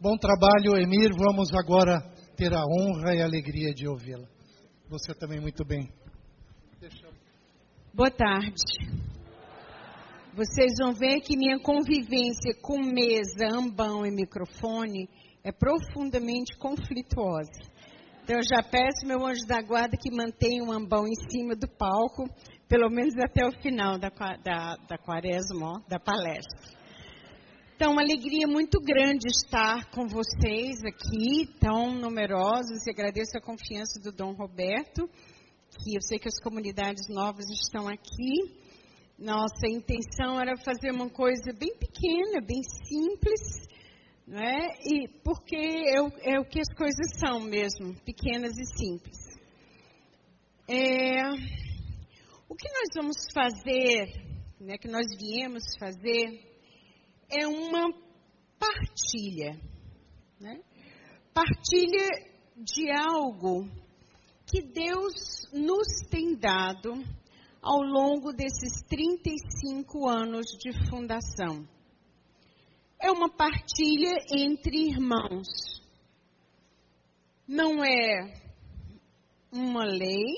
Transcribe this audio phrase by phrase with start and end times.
[0.00, 1.10] Bom trabalho, Emir.
[1.12, 1.98] Vamos agora
[2.36, 4.28] ter a honra e a alegria de ouvi-la.
[4.88, 5.90] Você também muito bem.
[7.92, 8.62] Boa tarde.
[10.36, 15.08] Vocês vão ver que minha convivência com mesa, ambão e microfone
[15.42, 17.60] é profundamente conflituosa.
[18.22, 21.66] Então eu já peço meu anjo da guarda que mantenha o ambão em cima do
[21.66, 22.24] palco,
[22.68, 26.77] pelo menos até o final da, da, da quaresma, da palestra.
[27.78, 34.00] Então, uma alegria muito grande estar com vocês aqui, tão numerosos, e agradeço a confiança
[34.00, 35.08] do Dom Roberto,
[35.78, 38.58] que eu sei que as comunidades novas estão aqui.
[39.16, 43.68] Nossa intenção era fazer uma coisa bem pequena, bem simples,
[44.26, 44.74] não é?
[44.84, 49.18] E porque é, é o que as coisas são mesmo, pequenas e simples.
[50.66, 51.30] É,
[52.48, 54.20] o que nós vamos fazer,
[54.60, 56.47] né, que nós viemos fazer,
[57.30, 57.92] é uma
[58.58, 59.60] partilha.
[60.40, 60.60] Né?
[61.32, 62.08] Partilha
[62.56, 63.68] de algo
[64.46, 65.14] que Deus
[65.52, 66.94] nos tem dado
[67.60, 71.68] ao longo desses 35 anos de fundação.
[73.00, 75.46] É uma partilha entre irmãos.
[77.46, 78.48] Não é
[79.52, 80.34] uma lei,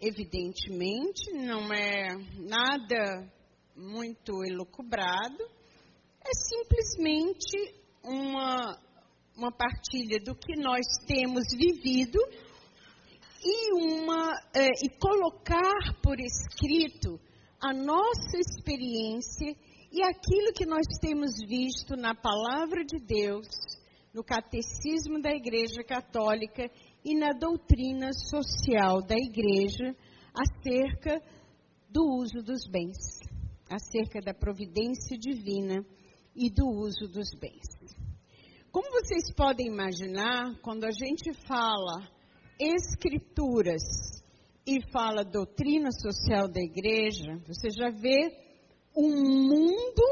[0.00, 3.30] evidentemente, não é nada
[3.76, 5.55] muito elucubrado,
[6.26, 8.78] é simplesmente uma,
[9.36, 12.18] uma partilha do que nós temos vivido
[13.44, 17.20] e, uma, é, e colocar por escrito
[17.60, 19.54] a nossa experiência
[19.92, 23.46] e aquilo que nós temos visto na palavra de Deus,
[24.12, 26.68] no catecismo da Igreja Católica
[27.04, 29.94] e na doutrina social da Igreja
[30.34, 31.22] acerca
[31.88, 32.96] do uso dos bens,
[33.70, 35.86] acerca da providência divina
[36.36, 37.66] e do uso dos bens.
[38.70, 42.06] Como vocês podem imaginar, quando a gente fala
[42.60, 43.82] escrituras
[44.66, 48.36] e fala doutrina social da igreja, você já vê
[48.94, 50.02] um mundo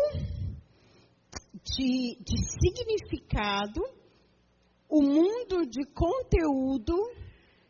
[1.62, 3.82] de, de significado,
[4.88, 6.94] o um mundo de conteúdo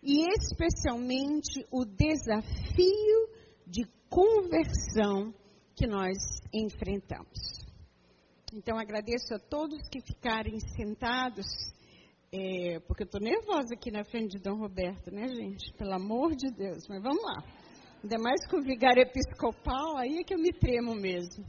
[0.03, 3.29] e especialmente o desafio
[3.67, 5.33] de conversão
[5.75, 6.19] que nós
[6.53, 7.64] enfrentamos.
[8.57, 11.45] Então, agradeço a todos que ficarem sentados,
[12.33, 15.73] é, porque eu estou nervosa aqui na frente de Dom Roberto, né, gente?
[15.77, 17.43] Pelo amor de Deus, mas vamos lá.
[18.01, 21.45] Ainda mais com o vigário episcopal, aí é que eu me tremo mesmo.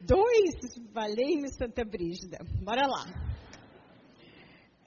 [0.00, 0.54] Dois,
[0.94, 2.38] valei-me Santa Brígida.
[2.64, 3.04] Bora lá.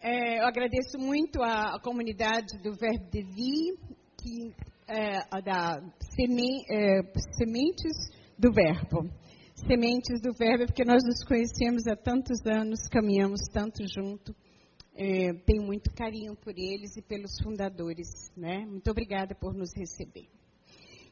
[0.02, 3.78] É, eu agradeço muito a, comunidade do Verbo de
[4.18, 4.56] que,
[4.88, 5.80] é, da
[6.16, 7.04] Seme, é,
[7.38, 9.21] Sementes do Verbo
[9.66, 14.36] sementes do Verbo, porque nós nos conhecemos há tantos anos, caminhamos tanto junto.
[14.94, 18.08] É, tenho muito carinho por eles e pelos fundadores.
[18.36, 18.66] Né?
[18.66, 20.28] Muito obrigada por nos receber.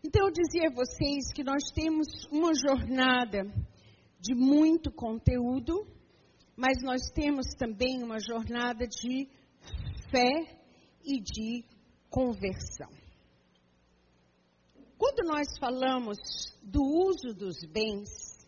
[0.03, 3.43] Então, eu dizia a vocês que nós temos uma jornada
[4.19, 5.85] de muito conteúdo,
[6.55, 9.27] mas nós temos também uma jornada de
[10.09, 10.57] fé
[11.03, 11.66] e de
[12.09, 12.89] conversão.
[14.97, 16.17] Quando nós falamos
[16.61, 18.38] do uso dos bens,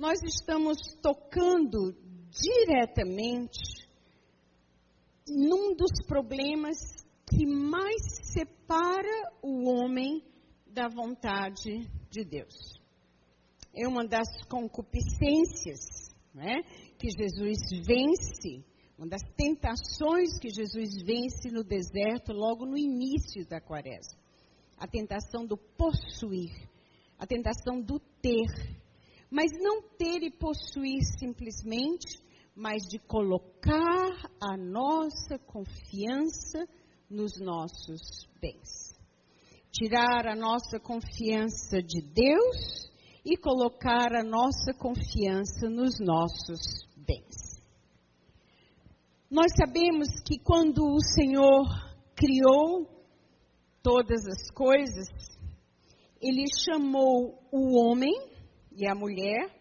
[0.00, 1.94] nós estamos tocando
[2.30, 3.86] diretamente
[5.28, 6.78] num dos problemas
[7.28, 8.00] que mais
[8.32, 10.24] separa o homem
[10.66, 12.80] da vontade de Deus.
[13.74, 16.62] É uma das concupiscências né,
[16.98, 18.64] que Jesus vence,
[18.96, 24.18] uma das tentações que Jesus vence no deserto logo no início da quaresma.
[24.78, 26.66] A tentação do possuir,
[27.18, 28.79] a tentação do ter,
[29.30, 32.20] mas não ter e possuir simplesmente,
[32.54, 36.66] mas de colocar a nossa confiança
[37.08, 38.98] nos nossos bens.
[39.70, 42.90] Tirar a nossa confiança de Deus
[43.24, 47.60] e colocar a nossa confiança nos nossos bens.
[49.30, 51.64] Nós sabemos que quando o Senhor
[52.16, 52.88] criou
[53.80, 55.06] todas as coisas,
[56.20, 58.29] Ele chamou o homem
[58.80, 59.54] e a mulher,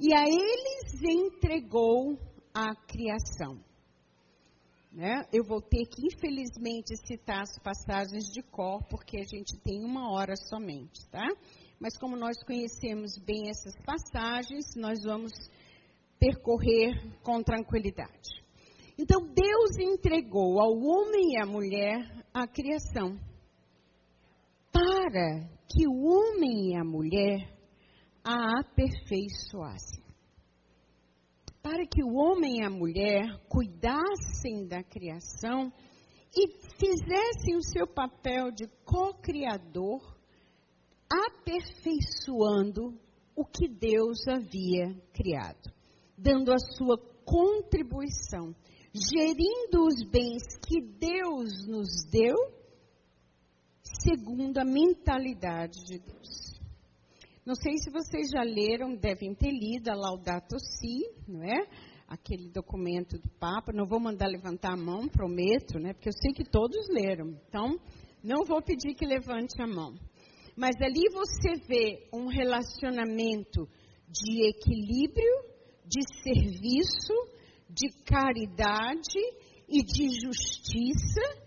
[0.00, 2.18] e a eles entregou
[2.52, 3.62] a criação.
[4.92, 5.24] Né?
[5.32, 10.12] Eu vou ter que, infelizmente, citar as passagens de cor, porque a gente tem uma
[10.12, 11.26] hora somente, tá?
[11.78, 15.32] Mas como nós conhecemos bem essas passagens, nós vamos
[16.18, 16.92] percorrer
[17.22, 18.42] com tranquilidade.
[18.98, 23.16] Então, Deus entregou ao homem e à mulher a criação,
[24.72, 27.53] para que o homem e a mulher
[28.24, 30.02] a aperfeiçoasse.
[31.62, 35.72] para que o homem e a mulher cuidassem da criação
[36.36, 36.46] e
[36.78, 40.14] fizessem o seu papel de co-criador,
[41.08, 42.98] aperfeiçoando
[43.34, 45.72] o que Deus havia criado,
[46.18, 48.54] dando a sua contribuição,
[48.92, 52.36] gerindo os bens que Deus nos deu,
[53.82, 56.43] segundo a mentalidade de Deus.
[57.46, 61.66] Não sei se vocês já leram, devem ter lido a Laudato Si, não é?
[62.08, 63.70] Aquele documento do Papa.
[63.70, 65.92] Não vou mandar levantar a mão, prometo, né?
[65.92, 67.38] Porque eu sei que todos leram.
[67.46, 67.78] Então,
[68.22, 69.94] não vou pedir que levante a mão.
[70.56, 73.68] Mas ali você vê um relacionamento
[74.08, 75.44] de equilíbrio,
[75.84, 77.12] de serviço,
[77.68, 79.20] de caridade
[79.68, 81.44] e de justiça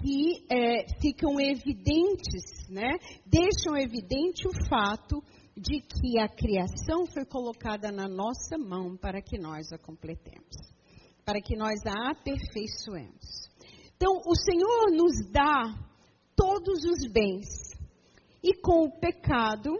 [0.00, 2.98] que é, ficam evidentes, né?
[3.26, 5.22] deixam evidente o fato
[5.56, 10.54] de que a criação foi colocada na nossa mão para que nós a completemos,
[11.24, 13.48] para que nós a aperfeiçoemos.
[13.96, 15.74] Então, o Senhor nos dá
[16.36, 17.48] todos os bens,
[18.40, 19.70] e com o pecado,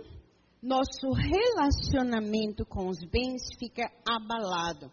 [0.61, 4.91] nosso relacionamento com os bens fica abalado.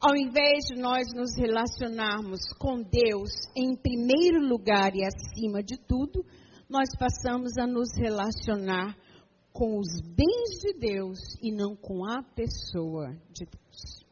[0.00, 6.24] Ao invés de nós nos relacionarmos com Deus em primeiro lugar e acima de tudo,
[6.70, 8.96] nós passamos a nos relacionar
[9.52, 14.06] com os bens de Deus e não com a pessoa de Deus.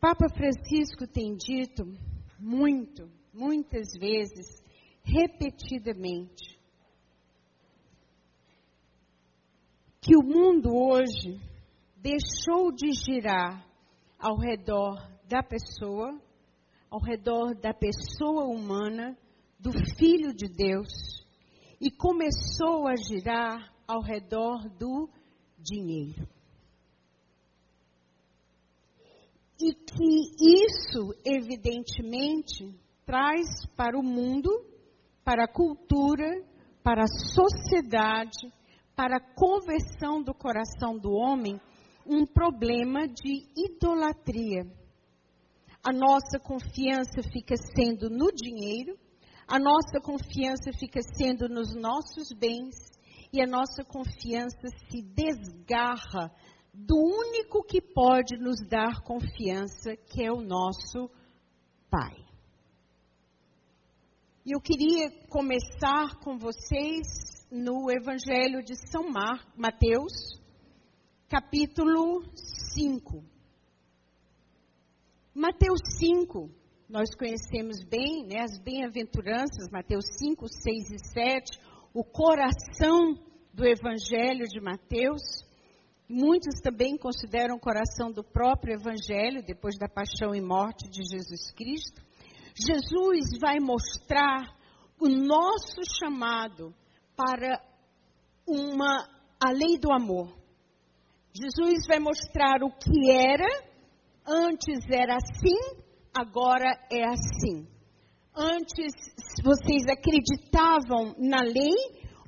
[0.00, 1.84] Papa Francisco tem dito
[2.40, 4.60] muito, muitas vezes,
[5.04, 6.58] repetidamente,
[10.00, 11.40] que o mundo hoje
[11.96, 13.64] deixou de girar
[14.18, 14.96] ao redor
[15.28, 16.20] da pessoa,
[16.90, 19.16] ao redor da pessoa humana,
[19.60, 20.88] do Filho de Deus,
[21.78, 25.08] e começou a girar ao redor do
[25.58, 26.26] dinheiro.
[29.60, 32.74] E que isso, evidentemente,
[33.04, 34.48] traz para o mundo,
[35.22, 36.42] para a cultura,
[36.82, 38.50] para a sociedade,
[38.96, 41.60] para a conversão do coração do homem,
[42.06, 44.64] um problema de idolatria.
[45.82, 48.98] A nossa confiança fica sendo no dinheiro,
[49.50, 52.76] a nossa confiança fica sendo nos nossos bens
[53.32, 56.32] e a nossa confiança se desgarra
[56.72, 61.10] do único que pode nos dar confiança, que é o nosso
[61.90, 62.24] Pai.
[64.46, 67.08] E eu queria começar com vocês
[67.50, 70.40] no Evangelho de São Mar, Mateus,
[71.28, 72.22] capítulo
[72.76, 73.24] 5.
[75.34, 76.59] Mateus 5,
[76.90, 81.60] nós conhecemos bem, né, as bem-aventuranças, Mateus 5, 6 e 7,
[81.94, 83.14] o coração
[83.54, 85.22] do Evangelho de Mateus.
[86.08, 91.52] Muitos também consideram o coração do próprio Evangelho, depois da paixão e morte de Jesus
[91.52, 92.02] Cristo.
[92.56, 94.52] Jesus vai mostrar
[95.00, 96.74] o nosso chamado
[97.16, 97.62] para
[98.44, 99.08] uma
[99.40, 100.36] a lei do amor.
[101.32, 103.46] Jesus vai mostrar o que era,
[104.26, 105.79] antes era assim,
[106.14, 107.66] agora é assim.
[108.34, 108.92] Antes
[109.42, 111.74] vocês acreditavam na lei,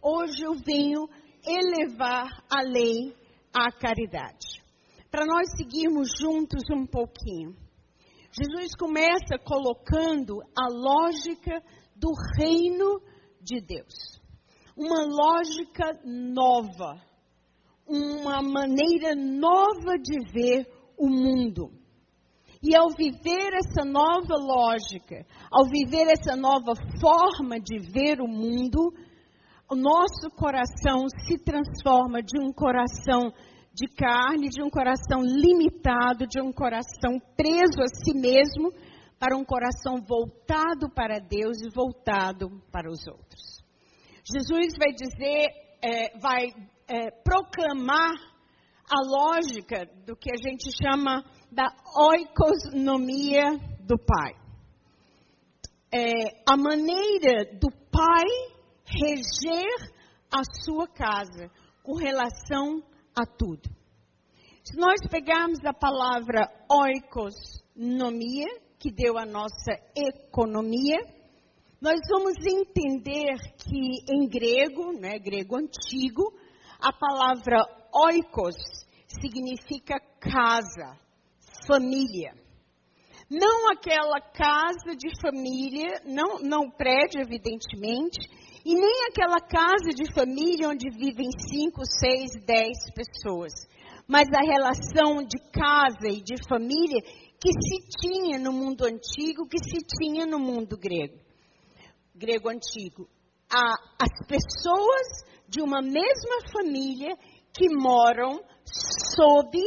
[0.02, 1.08] hoje eu venho
[1.46, 3.14] elevar a lei
[3.52, 4.62] à caridade.
[5.10, 7.54] Para nós seguirmos juntos um pouquinho.
[8.32, 11.62] Jesus começa colocando a lógica
[11.94, 13.00] do reino
[13.40, 14.20] de Deus.
[14.76, 17.00] Uma lógica nova
[17.86, 20.66] uma maneira nova de ver
[20.96, 21.70] o mundo.
[22.62, 28.92] E ao viver essa nova lógica, ao viver essa nova forma de ver o mundo,
[29.68, 33.32] o nosso coração se transforma de um coração
[33.74, 38.70] de carne, de um coração limitado, de um coração preso a si mesmo,
[39.18, 43.62] para um coração voltado para Deus e voltado para os outros.
[44.24, 45.48] Jesus vai dizer,
[45.82, 46.46] é, vai
[46.88, 48.12] é, proclamar
[48.90, 54.34] a lógica do que a gente chama da oikonomia do Pai.
[55.92, 58.24] É, a maneira do Pai
[58.86, 59.92] reger
[60.34, 61.50] a sua casa
[61.82, 62.82] com relação
[63.14, 63.68] a tudo.
[64.64, 68.46] Se nós pegarmos a palavra oikosnomia,
[68.78, 70.98] que deu a nossa economia,
[71.80, 76.32] nós vamos entender que em grego, né, grego antigo,
[76.80, 77.58] a palavra
[77.92, 78.56] oikos
[79.20, 80.98] significa casa,
[81.66, 82.34] família.
[83.30, 88.18] Não aquela casa de família, não, não prédio, evidentemente,
[88.64, 93.52] e nem aquela casa de família onde vivem cinco, seis, dez pessoas.
[94.08, 97.00] mas a relação de casa e de família
[97.40, 101.18] que se tinha no mundo antigo, que se tinha no mundo grego,
[102.14, 103.08] grego antigo.
[103.50, 107.16] As pessoas de uma mesma família
[107.52, 108.40] que moram
[109.14, 109.58] sob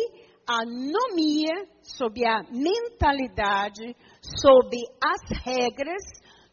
[0.48, 6.04] a nomia, sob a mentalidade, sob as regras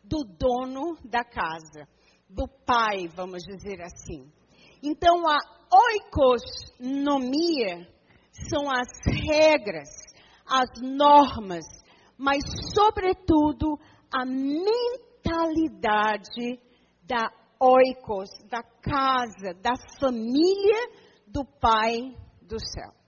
[0.04, 1.88] do dono da casa,
[2.28, 4.30] do pai, vamos dizer assim.
[4.82, 5.38] Então, a
[5.74, 7.88] oikosnomia
[8.48, 8.88] são as
[9.26, 9.88] regras,
[10.46, 11.64] as normas,
[12.18, 12.42] mas,
[12.74, 13.78] sobretudo,
[14.12, 16.60] a mentalidade
[17.04, 20.88] da oikos, da casa, da família
[21.28, 22.12] do Pai
[22.42, 23.01] do céu.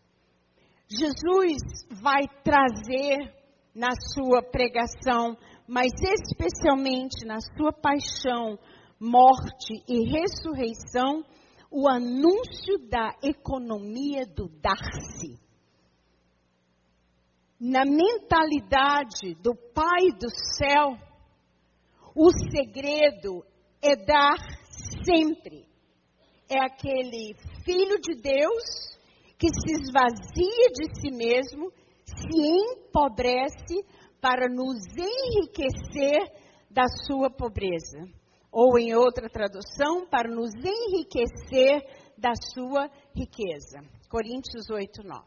[0.97, 1.59] Jesus
[1.91, 3.33] vai trazer
[3.75, 5.37] na sua pregação,
[5.67, 8.59] mas especialmente na sua paixão,
[9.01, 11.25] morte e ressurreição,
[11.71, 15.43] o anúncio da economia do dar-se.
[17.61, 20.97] Na mentalidade do Pai do céu,
[22.15, 23.45] o segredo
[23.83, 24.37] é dar
[25.05, 25.67] sempre.
[26.49, 27.35] É aquele
[27.65, 28.94] filho de Deus
[29.39, 31.71] que se esvazia de si mesmo,
[32.05, 33.85] se empobrece
[34.21, 36.33] para nos enriquecer
[36.71, 38.01] da sua pobreza.
[38.51, 41.83] Ou, em outra tradução, para nos enriquecer
[42.17, 43.81] da sua riqueza.
[44.09, 45.25] Coríntios 8, 9.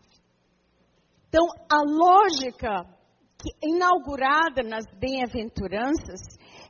[1.27, 2.85] Então, a lógica
[3.37, 6.21] que, inaugurada nas bem-aventuranças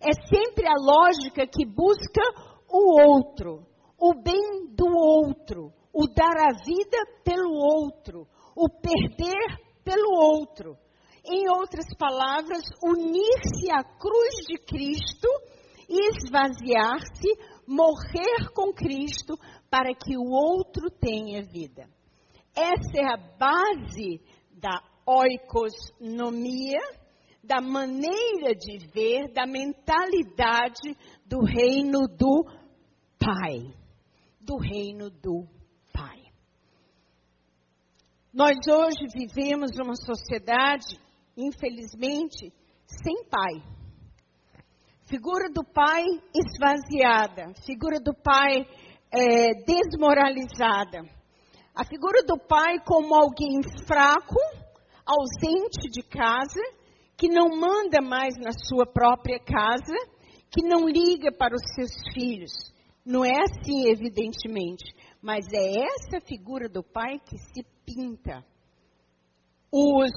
[0.01, 2.21] é sempre a lógica que busca
[2.69, 3.65] o outro,
[3.97, 10.77] o bem do outro, o dar a vida pelo outro, o perder pelo outro.
[11.25, 15.27] Em outras palavras, unir-se à cruz de Cristo
[15.89, 17.27] e esvaziar-se,
[17.67, 19.37] morrer com Cristo
[19.69, 21.87] para que o outro tenha vida.
[22.55, 26.79] Essa é a base da oikosnomia,
[27.43, 32.45] da maneira de ver, da mentalidade do reino do
[33.19, 33.73] Pai.
[34.41, 35.56] Do reino do.
[38.37, 40.95] Nós hoje vivemos numa sociedade,
[41.35, 42.53] infelizmente,
[42.85, 43.63] sem pai.
[45.07, 46.03] Figura do pai
[46.35, 48.63] esvaziada, figura do pai
[49.11, 50.99] é, desmoralizada.
[51.73, 54.37] A figura do pai como alguém fraco,
[55.03, 56.61] ausente de casa,
[57.17, 59.95] que não manda mais na sua própria casa,
[60.51, 62.51] que não liga para os seus filhos.
[63.03, 68.43] Não é assim, evidentemente, mas é essa figura do pai que se pinta.
[69.71, 70.11] Os,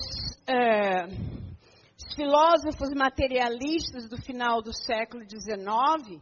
[0.46, 6.20] é, os filósofos materialistas do final do século XIX,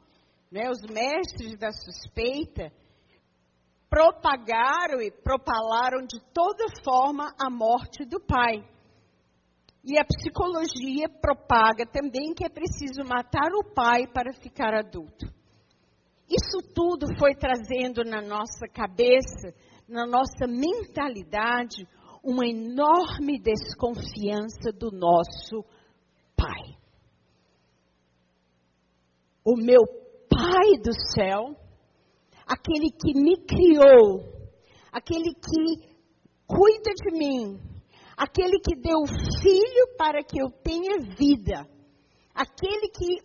[0.52, 2.70] né, os mestres da suspeita,
[3.88, 8.62] propagaram e propalaram de toda forma a morte do pai.
[9.82, 15.37] E a psicologia propaga também que é preciso matar o pai para ficar adulto.
[16.28, 19.54] Isso tudo foi trazendo na nossa cabeça,
[19.88, 21.86] na nossa mentalidade,
[22.22, 25.64] uma enorme desconfiança do nosso
[26.36, 26.76] pai.
[29.42, 29.80] O meu
[30.28, 31.56] pai do céu,
[32.46, 34.20] aquele que me criou,
[34.92, 35.88] aquele que
[36.46, 37.58] cuida de mim,
[38.16, 39.06] aquele que deu
[39.40, 41.66] filho para que eu tenha vida,
[42.34, 43.22] aquele que,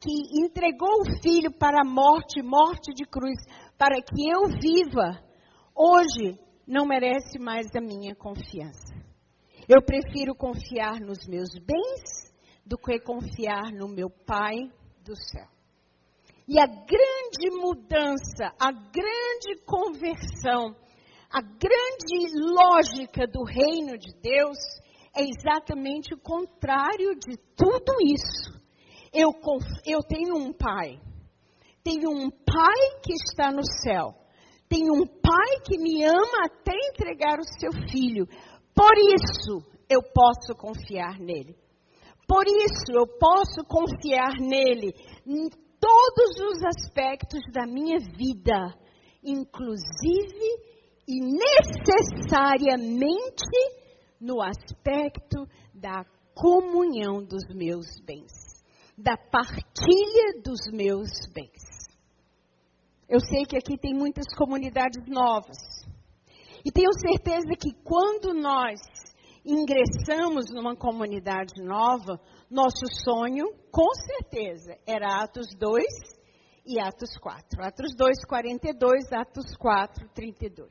[0.00, 3.38] que entregou o filho para a morte, morte de cruz,
[3.76, 5.20] para que eu viva,
[5.74, 8.94] hoje não merece mais a minha confiança.
[9.68, 12.32] Eu prefiro confiar nos meus bens
[12.64, 14.56] do que confiar no meu Pai
[15.04, 15.48] do céu.
[16.46, 20.74] E a grande mudança, a grande conversão,
[21.30, 24.56] a grande lógica do reino de Deus
[25.14, 28.57] é exatamente o contrário de tudo isso.
[29.12, 29.32] Eu,
[29.86, 31.00] eu tenho um pai.
[31.82, 34.14] Tenho um pai que está no céu.
[34.68, 38.26] Tenho um pai que me ama até entregar o seu filho.
[38.74, 41.56] Por isso eu posso confiar nele.
[42.26, 44.92] Por isso eu posso confiar nele
[45.26, 45.48] em
[45.80, 48.74] todos os aspectos da minha vida,
[49.24, 50.68] inclusive
[51.08, 52.98] e necessariamente
[54.20, 58.32] no aspecto da comunhão dos meus bens,
[58.98, 61.62] da partilha dos meus bens.
[63.08, 65.56] Eu sei que aqui tem muitas comunidades novas.
[66.64, 68.80] E tenho certeza que quando nós
[69.44, 75.84] ingressamos numa comunidade nova, nosso sonho, com certeza, era Atos 2
[76.66, 77.64] e Atos 4.
[77.64, 80.68] Atos 2, 42, Atos 4, 32.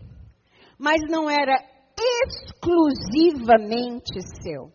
[0.79, 1.53] mas não era
[1.99, 4.73] exclusivamente seu.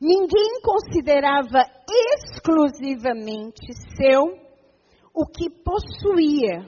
[0.00, 4.34] Ninguém considerava exclusivamente seu
[5.12, 6.66] o que possuía,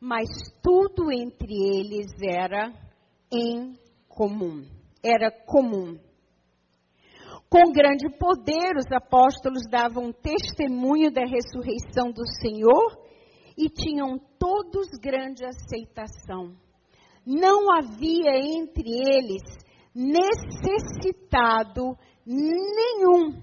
[0.00, 0.26] mas
[0.60, 2.72] tudo entre eles era
[3.32, 4.66] em comum.
[5.00, 5.96] Era comum.
[7.48, 13.05] Com grande poder, os apóstolos davam testemunho da ressurreição do Senhor
[13.56, 16.54] e tinham todos grande aceitação.
[17.24, 19.42] Não havia entre eles
[19.94, 21.96] necessitado
[22.26, 23.40] nenhum.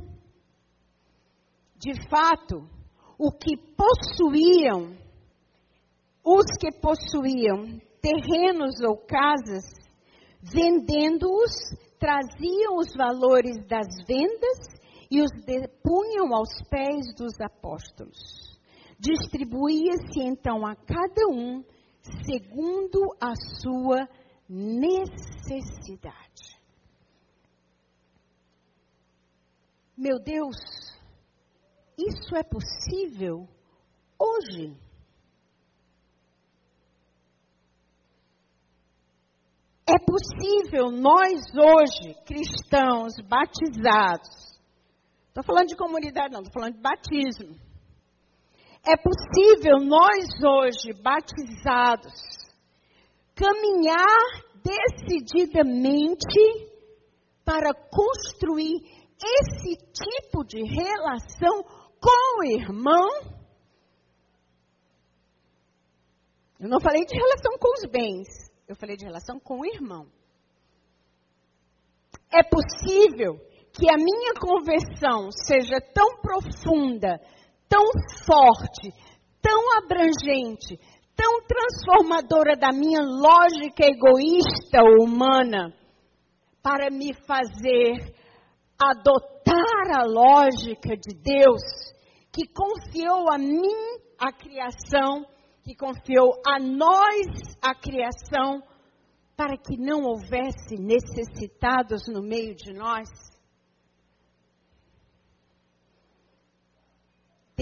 [1.78, 2.70] De fato,
[3.18, 4.96] o que possuíam,
[6.24, 9.66] os que possuíam terrenos ou casas,
[10.42, 11.52] vendendo-os,
[12.00, 14.60] traziam os valores das vendas
[15.10, 15.32] e os
[15.82, 18.53] punham aos pés dos apóstolos.
[19.04, 21.62] Distribuía-se então a cada um
[22.26, 24.08] segundo a sua
[24.48, 26.14] necessidade.
[29.98, 30.56] Meu Deus,
[31.98, 33.46] isso é possível
[34.18, 34.74] hoje?
[39.86, 44.58] É possível nós hoje, cristãos batizados,
[45.28, 47.73] estou falando de comunidade, não, estou falando de batismo.
[48.86, 52.12] É possível nós hoje, batizados,
[53.34, 56.38] caminhar decididamente
[57.46, 58.84] para construir
[59.18, 61.64] esse tipo de relação
[62.02, 63.08] com o irmão.
[66.60, 68.28] Eu não falei de relação com os bens,
[68.68, 70.12] eu falei de relação com o irmão.
[72.30, 73.40] É possível
[73.72, 77.22] que a minha conversão seja tão profunda,
[77.74, 77.86] tão
[78.28, 78.94] forte,
[79.42, 80.80] tão abrangente,
[81.16, 85.74] tão transformadora da minha lógica egoísta humana,
[86.62, 88.14] para me fazer
[88.80, 91.64] adotar a lógica de Deus,
[92.32, 93.74] que confiou a mim
[94.20, 95.26] a criação,
[95.64, 98.62] que confiou a nós a criação,
[99.36, 103.10] para que não houvesse necessitados no meio de nós.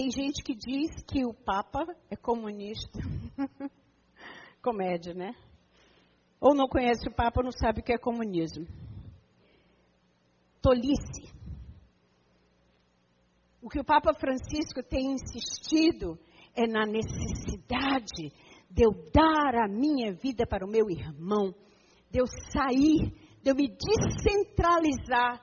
[0.02, 2.98] Tem gente que diz que o Papa é comunista.
[4.60, 5.32] Comédia, né?
[6.40, 8.66] Ou não conhece o Papa, não sabe o que é comunismo
[10.60, 11.32] tolice.
[13.62, 16.18] O que o Papa Francisco tem insistido
[16.52, 18.32] é na necessidade
[18.68, 21.54] de eu dar a minha vida para o meu irmão,
[22.10, 25.40] de eu sair, de eu me descentralizar,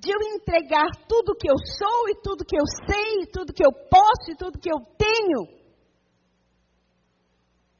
[0.00, 3.64] de eu entregar tudo que eu sou e tudo que eu sei, e tudo que
[3.64, 5.58] eu posso e tudo que eu tenho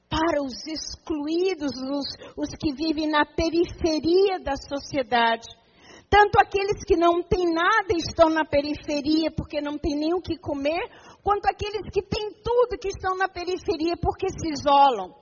[0.09, 5.47] para os excluídos, os, os que vivem na periferia da sociedade.
[6.11, 10.39] Tanto aqueles que não têm nada estão na periferia porque não têm nem o que
[10.39, 10.81] comer,
[11.23, 15.15] quanto aqueles que têm tudo que estão na periferia porque se isolam.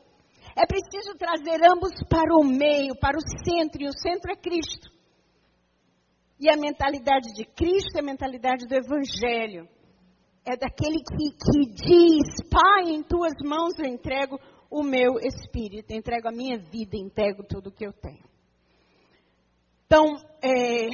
[0.57, 4.96] É preciso trazer ambos para o meio, para o centro, e o centro é Cristo.
[6.39, 9.69] E a mentalidade de Cristo é a mentalidade do Evangelho.
[10.45, 14.39] É daquele que, que diz: Pai, em tuas mãos eu entrego
[14.71, 18.25] o meu espírito, entrego a minha vida, entrego tudo o que eu tenho.
[19.87, 20.89] Então, é,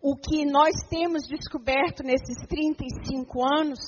[0.00, 3.78] o que nós temos descoberto nesses 35 anos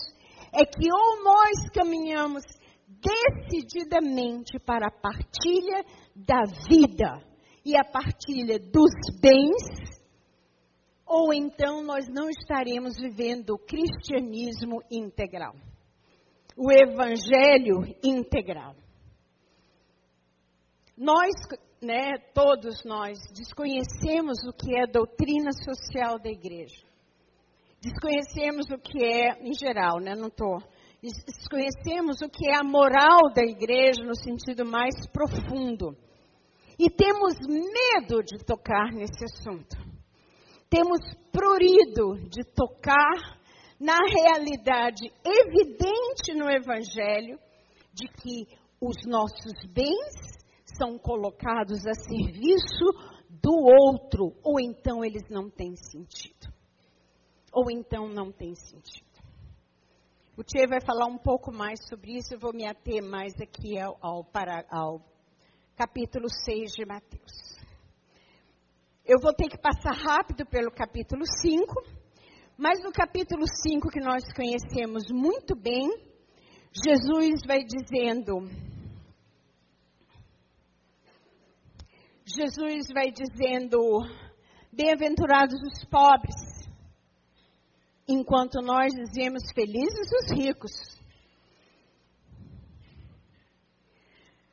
[0.53, 2.43] é que ou nós caminhamos
[2.89, 5.85] decididamente para a partilha
[6.17, 7.23] da vida
[7.65, 10.00] e a partilha dos bens,
[11.13, 15.57] ou então nós não estaremos vivendo o cristianismo integral,
[16.57, 18.77] o evangelho integral.
[20.97, 21.33] Nós
[21.83, 26.87] né, todos nós desconhecemos o que é doutrina social da igreja.
[27.81, 30.63] Desconhecemos o que é, em geral, né, não estou.
[31.03, 35.97] Desconhecemos o que é a moral da igreja no sentido mais profundo.
[36.79, 39.90] E temos medo de tocar nesse assunto.
[40.71, 41.01] Temos
[41.33, 43.41] prurido de tocar
[43.81, 47.41] na realidade evidente no Evangelho
[47.93, 48.47] de que
[48.81, 50.41] os nossos bens
[50.79, 52.85] são colocados a serviço
[53.29, 56.49] do outro, ou então eles não têm sentido.
[57.53, 59.11] Ou então não têm sentido.
[60.37, 63.79] O Tia vai falar um pouco mais sobre isso, eu vou me ater mais aqui
[63.79, 65.05] ao, ao, para, ao
[65.77, 67.50] capítulo 6 de Mateus.
[69.13, 72.01] Eu vou ter que passar rápido pelo capítulo 5
[72.63, 75.89] mas no capítulo 5, que nós conhecemos muito bem,
[76.85, 78.51] Jesus vai dizendo.
[82.27, 83.79] Jesus vai dizendo:
[84.71, 86.37] Bem-aventurados os pobres,
[88.07, 91.01] enquanto nós dizemos felizes os ricos.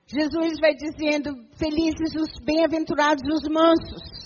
[0.08, 4.17] Jesus vai dizendo: Felizes os bem-aventurados os mansos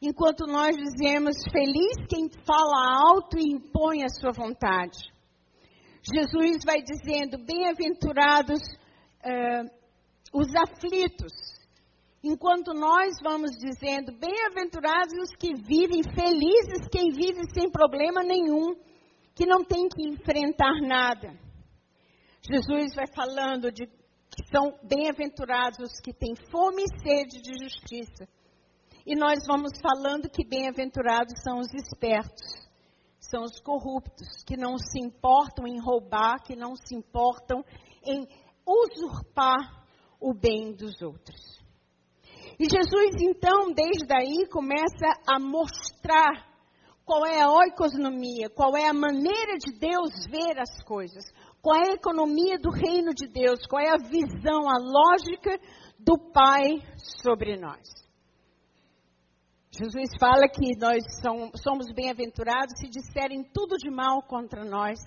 [0.00, 4.98] enquanto nós dizemos: Feliz quem fala alto e impõe a sua vontade.
[6.02, 9.70] Jesus vai dizendo: Bem-aventurados uh,
[10.32, 11.32] os aflitos,
[12.22, 18.74] enquanto nós vamos dizendo: Bem-aventurados os que vivem, felizes quem vive sem problema nenhum,
[19.34, 21.36] que não tem que enfrentar nada.
[22.48, 28.28] Jesus vai falando de que são bem-aventurados os que têm fome e sede de justiça
[29.06, 32.66] e nós vamos falando que bem-aventurados são os espertos,
[33.20, 37.64] são os corruptos, que não se importam em roubar, que não se importam
[38.04, 38.26] em
[38.66, 39.86] usurpar
[40.20, 41.40] o bem dos outros.
[42.58, 46.44] E Jesus, então, desde aí, começa a mostrar
[47.04, 51.24] qual é a oikonomia, qual é a maneira de Deus ver as coisas,
[51.62, 55.60] qual é a economia do reino de Deus, qual é a visão, a lógica
[55.96, 56.82] do Pai
[57.22, 58.05] sobre nós.
[59.78, 61.04] Jesus fala que nós
[61.62, 64.98] somos bem-aventurados se disserem tudo de mal contra nós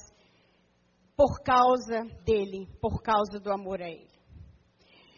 [1.17, 4.07] por causa dele, por causa do amor a ele.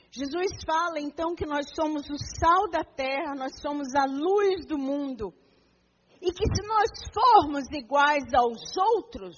[0.09, 4.77] Jesus fala então que nós somos o sal da terra, nós somos a luz do
[4.77, 5.33] mundo.
[6.21, 9.35] E que se nós formos iguais aos outros,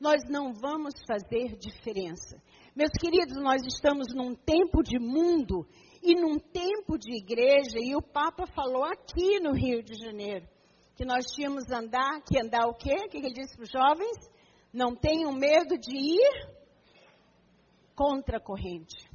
[0.00, 2.42] nós não vamos fazer diferença.
[2.74, 5.64] Meus queridos, nós estamos num tempo de mundo
[6.04, 10.46] e num tempo de igreja, e o Papa falou aqui no Rio de Janeiro,
[10.94, 12.94] que nós tínhamos andar, que andar o quê?
[13.06, 14.16] O que ele disse para os jovens?
[14.72, 16.54] Não tenham medo de ir
[17.96, 19.08] contra a corrente.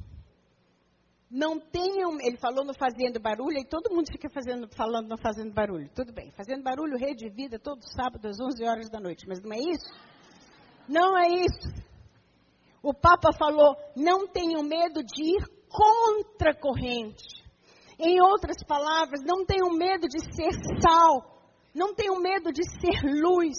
[1.30, 5.54] Não tenham, ele falou no fazendo barulho, e todo mundo fica fazendo, falando no fazendo
[5.54, 5.88] barulho.
[5.94, 9.40] Tudo bem, fazendo barulho, rede de vida, todo sábado às 11 horas da noite, mas
[9.40, 10.10] não é isso?
[10.88, 11.90] Não é isso.
[12.82, 17.40] O Papa falou: não tenham medo de ir contra corrente.
[17.98, 21.40] Em outras palavras, não tenham medo de ser sal,
[21.74, 23.58] não tenham medo de ser luz,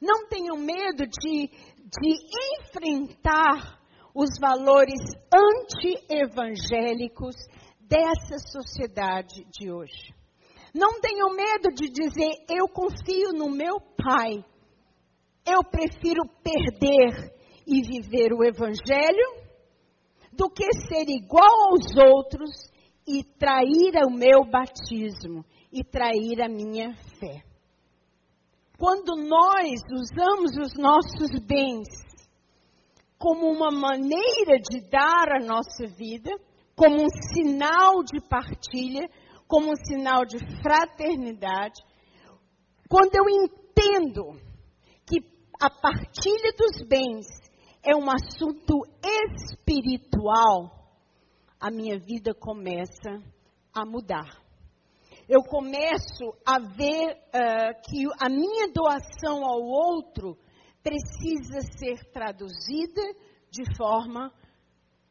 [0.00, 2.14] não tenham medo de, de
[2.60, 3.80] enfrentar
[4.14, 5.00] os valores
[5.32, 7.34] anti-evangélicos
[7.80, 10.14] dessa sociedade de hoje.
[10.74, 14.44] Não tenham medo de dizer, eu confio no meu Pai.
[15.46, 17.34] Eu prefiro perder
[17.66, 19.44] e viver o Evangelho
[20.36, 22.50] do que ser igual aos outros
[23.06, 27.42] e trair o meu batismo e trair a minha fé.
[28.78, 31.88] Quando nós usamos os nossos bens
[33.18, 36.30] como uma maneira de dar a nossa vida,
[36.76, 39.08] como um sinal de partilha,
[39.46, 41.80] como um sinal de fraternidade,
[42.88, 44.38] quando eu entendo
[45.06, 45.20] que
[45.60, 47.26] a partilha dos bens
[47.84, 50.88] é um assunto espiritual,
[51.60, 53.22] a minha vida começa
[53.74, 54.42] a mudar.
[55.28, 60.36] Eu começo a ver uh, que a minha doação ao outro
[60.82, 63.02] precisa ser traduzida
[63.50, 64.32] de forma,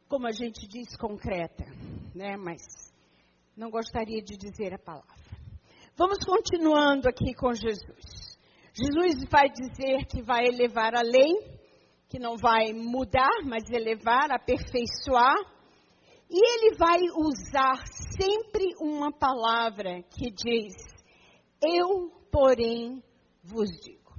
[0.08, 1.64] como a gente diz, concreta,
[2.14, 2.36] né?
[2.36, 2.60] Mas
[3.56, 5.14] não gostaria de dizer a palavra.
[5.96, 8.38] Vamos continuando aqui com Jesus.
[8.72, 11.63] Jesus vai dizer que vai elevar a lei
[12.14, 15.34] que não vai mudar, mas elevar, aperfeiçoar.
[16.30, 17.84] E ele vai usar
[18.16, 20.76] sempre uma palavra que diz:
[21.60, 23.02] Eu, porém,
[23.42, 24.14] vos digo.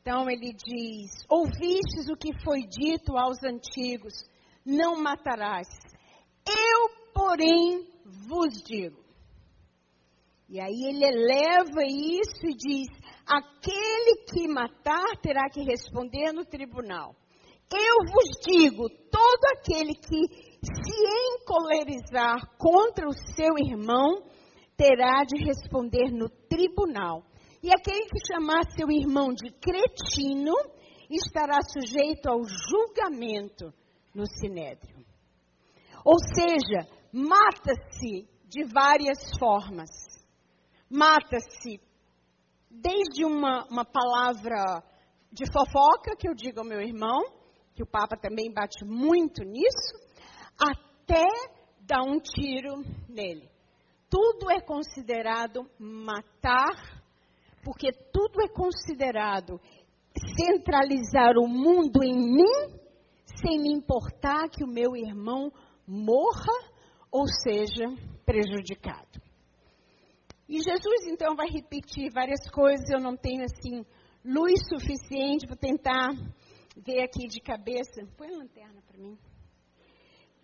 [0.00, 4.12] Então ele diz: Ouvistes o que foi dito aos antigos:
[4.66, 5.68] Não matarás.
[6.44, 7.86] Eu, porém,
[8.26, 8.98] vos digo.
[10.48, 17.14] E aí ele eleva isso e diz: aquele que matar terá que responder no tribunal.
[17.72, 24.22] Eu vos digo: todo aquele que se encolerizar contra o seu irmão
[24.76, 27.22] terá de responder no tribunal.
[27.62, 30.54] E aquele que chamar seu irmão de cretino
[31.10, 33.72] estará sujeito ao julgamento
[34.14, 35.04] no sinédrio.
[36.04, 39.90] Ou seja, mata-se de várias formas.
[40.88, 41.78] Mata-se
[42.70, 44.82] desde uma, uma palavra
[45.32, 47.20] de fofoca que eu digo ao meu irmão,
[47.74, 49.94] que o Papa também bate muito nisso,
[50.58, 51.26] até
[51.80, 53.48] dar um tiro nele.
[54.08, 57.02] Tudo é considerado matar,
[57.64, 59.60] porque tudo é considerado
[60.36, 62.80] centralizar o mundo em mim,
[63.40, 65.52] sem me importar que o meu irmão
[65.86, 66.52] morra
[67.10, 67.86] ou seja
[68.24, 69.19] prejudicado.
[70.50, 73.86] E Jesus então vai repetir várias coisas, eu não tenho assim
[74.24, 76.08] luz suficiente para tentar
[76.76, 78.02] ver aqui de cabeça.
[78.18, 79.16] Põe a lanterna para mim.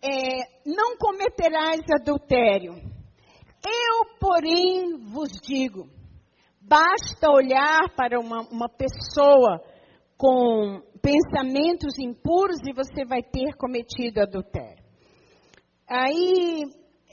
[0.00, 2.74] É, não cometerás adultério.
[2.74, 5.88] Eu, porém, vos digo:
[6.60, 9.60] basta olhar para uma, uma pessoa
[10.16, 14.84] com pensamentos impuros e você vai ter cometido adultério.
[15.88, 16.62] Aí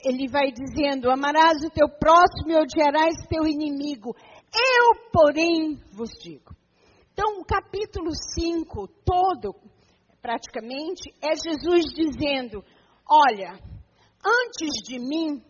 [0.04, 4.14] ele vai dizendo: Amarás o teu próximo e odiarás teu inimigo.
[4.54, 6.54] Eu, porém, vos digo.
[7.12, 9.54] Então, o capítulo 5 todo,
[10.20, 12.62] praticamente, é Jesus dizendo:
[13.08, 13.58] Olha,
[14.24, 15.42] antes de mim,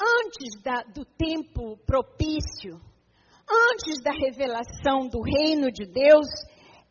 [0.00, 2.80] antes da, do tempo propício,
[3.48, 6.26] antes da revelação do reino de Deus,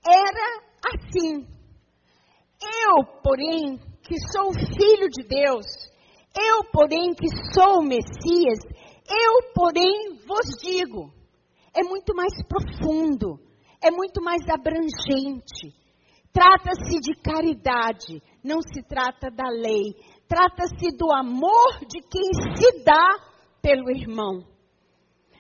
[0.08, 0.64] era
[0.94, 1.48] assim.
[2.88, 5.66] Eu, porém, que sou filho de Deus,
[6.38, 8.60] eu, porém, que sou o Messias,
[9.10, 11.14] eu, porém, vos digo.
[11.74, 13.40] É muito mais profundo,
[13.82, 15.74] é muito mais abrangente.
[16.32, 19.96] Trata-se de caridade, não se trata da lei.
[20.28, 23.08] Trata-se do amor de quem se dá
[23.62, 24.44] pelo irmão.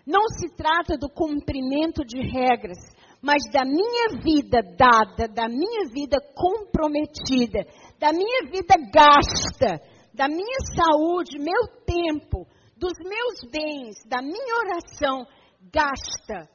[0.06, 2.78] Não se trata do cumprimento de regras,
[3.22, 7.66] mas da minha vida dada, da minha vida comprometida,
[8.00, 9.82] da minha vida gasta,
[10.16, 12.48] da minha saúde, meu tempo,
[12.78, 15.28] dos meus bens, da minha oração
[15.72, 16.50] gasta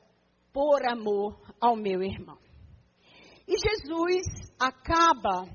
[0.50, 2.38] por amor ao meu irmão.
[3.46, 4.26] E Jesus
[4.58, 5.46] acaba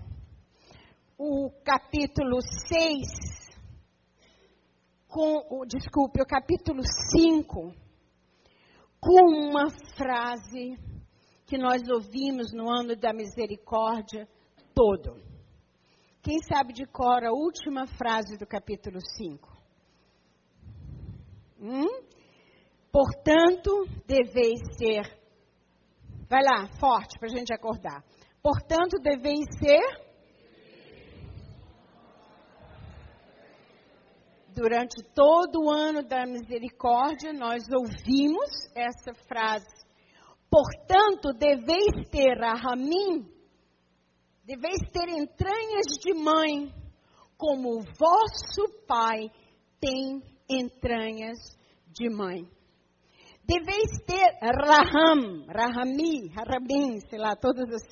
[1.18, 3.56] o capítulo 6
[5.08, 7.74] com, o, desculpe, o capítulo 5
[9.00, 10.78] com uma frase
[11.48, 14.28] que nós ouvimos no ano da misericórdia
[14.74, 15.25] todo.
[16.26, 19.48] Quem sabe de cor a última frase do capítulo 5?
[21.62, 22.04] Hum?
[22.92, 25.04] Portanto, deveis ser.
[26.28, 28.04] Vai lá, forte, para a gente acordar.
[28.42, 30.04] Portanto, deveis ser.
[34.52, 39.86] Durante todo o ano da misericórdia, nós ouvimos essa frase.
[40.50, 43.35] Portanto, deveis ter a Ramim
[44.46, 46.72] deveis ter entranhas de mãe,
[47.36, 49.30] como o vosso Pai
[49.80, 51.38] tem entranhas
[51.92, 52.48] de mãe.
[53.44, 57.84] Deveis ter Raham, Rahami, Harabim, sei lá, todas as,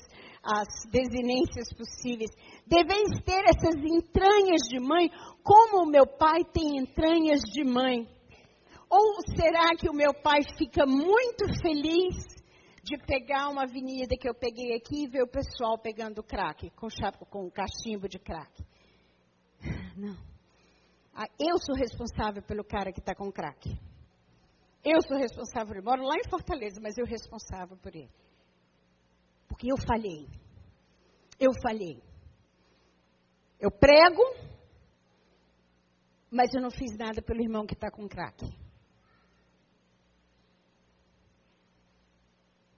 [0.42, 2.30] as desinências possíveis.
[2.66, 5.10] Deveis ter essas entranhas de mãe,
[5.42, 8.08] como o meu pai tem entranhas de mãe.
[8.88, 12.33] Ou será que o meu pai fica muito feliz
[12.84, 16.88] de pegar uma avenida que eu peguei aqui e ver o pessoal pegando crack, com,
[16.90, 18.62] chapo, com cachimbo de crack.
[19.96, 20.16] Não.
[21.14, 23.70] Ah, eu sou responsável pelo cara que está com crack.
[24.84, 25.76] Eu sou responsável.
[25.76, 28.10] Eu moro lá em Fortaleza, mas eu responsável por ele.
[29.48, 30.28] Porque eu falhei.
[31.40, 32.02] Eu falhei.
[33.58, 34.22] Eu prego,
[36.30, 38.44] mas eu não fiz nada pelo irmão que está com crack.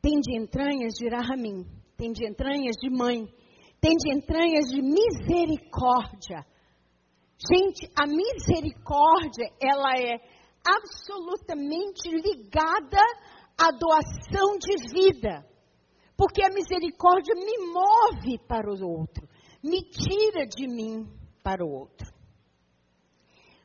[0.07, 1.66] Tem de entranhas de Rahamim,
[1.97, 3.27] tem de entranhas de mãe,
[3.81, 6.47] tem de entranhas de misericórdia.
[7.37, 10.14] Gente, a misericórdia, ela é
[10.64, 13.03] absolutamente ligada
[13.59, 15.45] à doação de vida.
[16.16, 19.29] Porque a misericórdia me move para o outro,
[19.61, 21.05] me tira de mim
[21.42, 22.07] para o outro.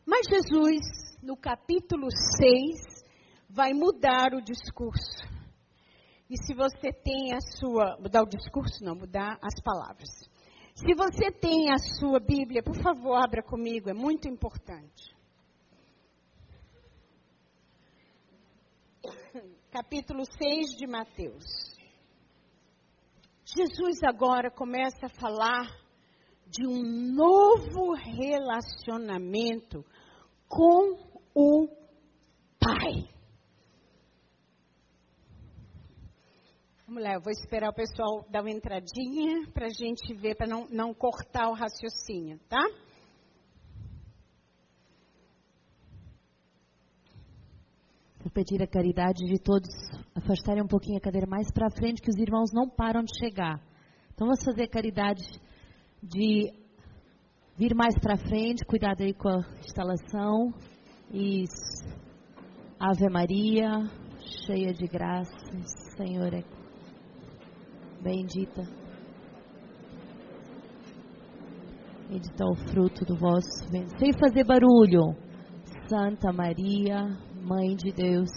[0.04, 0.82] Mas Jesus,
[1.22, 3.06] no capítulo 6,
[3.48, 5.31] vai mudar o discurso.
[6.32, 7.98] E se você tem a sua.
[8.00, 8.82] Mudar o discurso?
[8.82, 10.08] Não, mudar as palavras.
[10.74, 15.14] Se você tem a sua Bíblia, por favor, abra comigo, é muito importante.
[19.72, 21.44] Capítulo 6 de Mateus.
[23.44, 25.68] Jesus agora começa a falar
[26.48, 26.82] de um
[27.14, 29.84] novo relacionamento
[30.48, 30.98] com
[31.36, 31.68] o
[32.58, 33.11] Pai.
[36.92, 40.46] Vamos lá, eu vou esperar o pessoal dar uma entradinha para a gente ver, para
[40.46, 42.62] não, não cortar o raciocínio, tá?
[48.20, 49.70] Vou pedir a caridade de todos
[50.14, 53.64] afastarem um pouquinho a cadeira mais para frente, que os irmãos não param de chegar.
[54.14, 55.24] Então vamos fazer a caridade
[56.04, 56.52] de
[57.58, 60.54] vir mais para frente, cuidado aí com a instalação.
[61.10, 61.86] Isso.
[62.78, 63.90] Ave Maria,
[64.46, 66.61] cheia de graça, o Senhor é
[68.02, 68.64] bendita.
[72.10, 73.98] Bendita o fruto do vosso ventre.
[74.00, 75.16] Sem fazer barulho.
[75.88, 77.06] Santa Maria,
[77.42, 78.30] Mãe de Deus,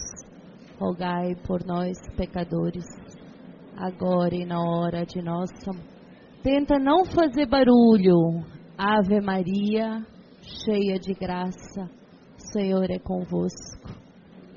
[0.79, 2.85] rogai por nós, pecadores,
[3.77, 5.71] agora e na hora de nossa.
[6.43, 8.43] Tenta não fazer barulho.
[8.77, 10.05] Ave Maria,
[10.41, 11.89] cheia de graça,
[12.37, 14.03] o Senhor é convosco.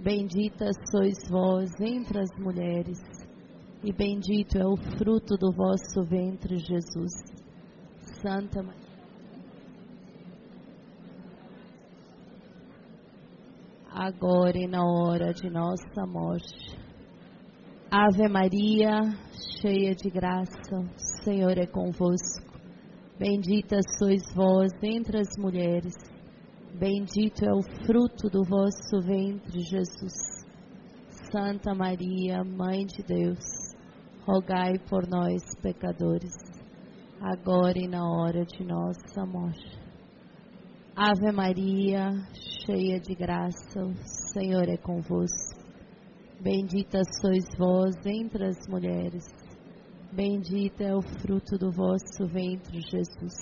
[0.03, 2.99] Bendita sois vós entre as mulheres,
[3.83, 7.12] e bendito é o fruto do vosso ventre, Jesus.
[8.23, 8.88] Santa Maria.
[13.99, 16.79] agora e na hora de nossa morte.
[17.91, 19.01] Ave Maria,
[19.61, 22.47] cheia de graça, o Senhor é convosco.
[23.19, 25.95] Bendita sois vós entre as mulheres,
[26.79, 30.47] bendito é o fruto do vosso ventre, Jesus.
[31.33, 33.45] Santa Maria, Mãe de Deus,
[34.29, 36.35] rogai por nós, pecadores,
[37.19, 39.81] agora e na hora de nossa morte.
[40.95, 42.11] Ave Maria,
[42.67, 43.95] cheia de graça, o
[44.35, 45.62] Senhor é convosco.
[46.43, 49.25] Bendita sois vós entre as mulheres.
[50.12, 53.33] Bendito é o fruto do vosso ventre, Jesus.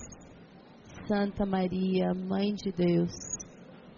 [1.08, 3.12] Santa Maria, Mãe de Deus,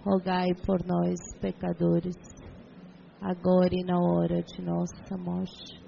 [0.03, 2.17] rogai por nós, pecadores,
[3.21, 5.88] agora e na hora de nossa morte.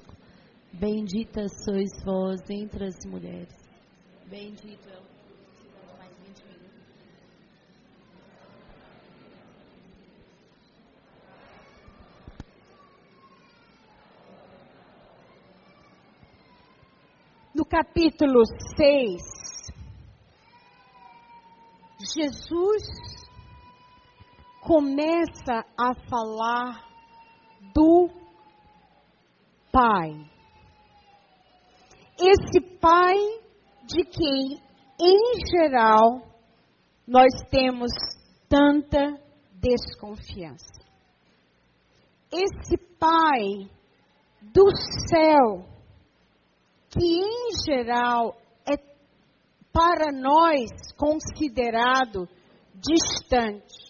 [0.73, 3.55] Bendita sois vós entre as mulheres.
[4.27, 5.11] Bendito é o
[17.61, 18.43] no capítulo
[18.75, 19.21] 6,
[22.15, 22.83] Jesus
[24.61, 26.83] começa a falar
[27.71, 28.09] do
[29.71, 30.09] Pai.
[32.21, 33.17] Esse Pai
[33.87, 34.61] de quem,
[34.99, 36.21] em geral,
[37.07, 37.91] nós temos
[38.47, 39.19] tanta
[39.59, 40.79] desconfiança.
[42.31, 43.67] Esse Pai
[44.53, 44.65] do
[45.09, 45.65] céu
[46.91, 48.77] que em geral é
[49.73, 52.27] para nós considerado
[52.75, 53.81] distante.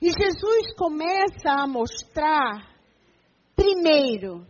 [0.00, 2.74] E Jesus começa a mostrar,
[3.54, 4.44] primeiro,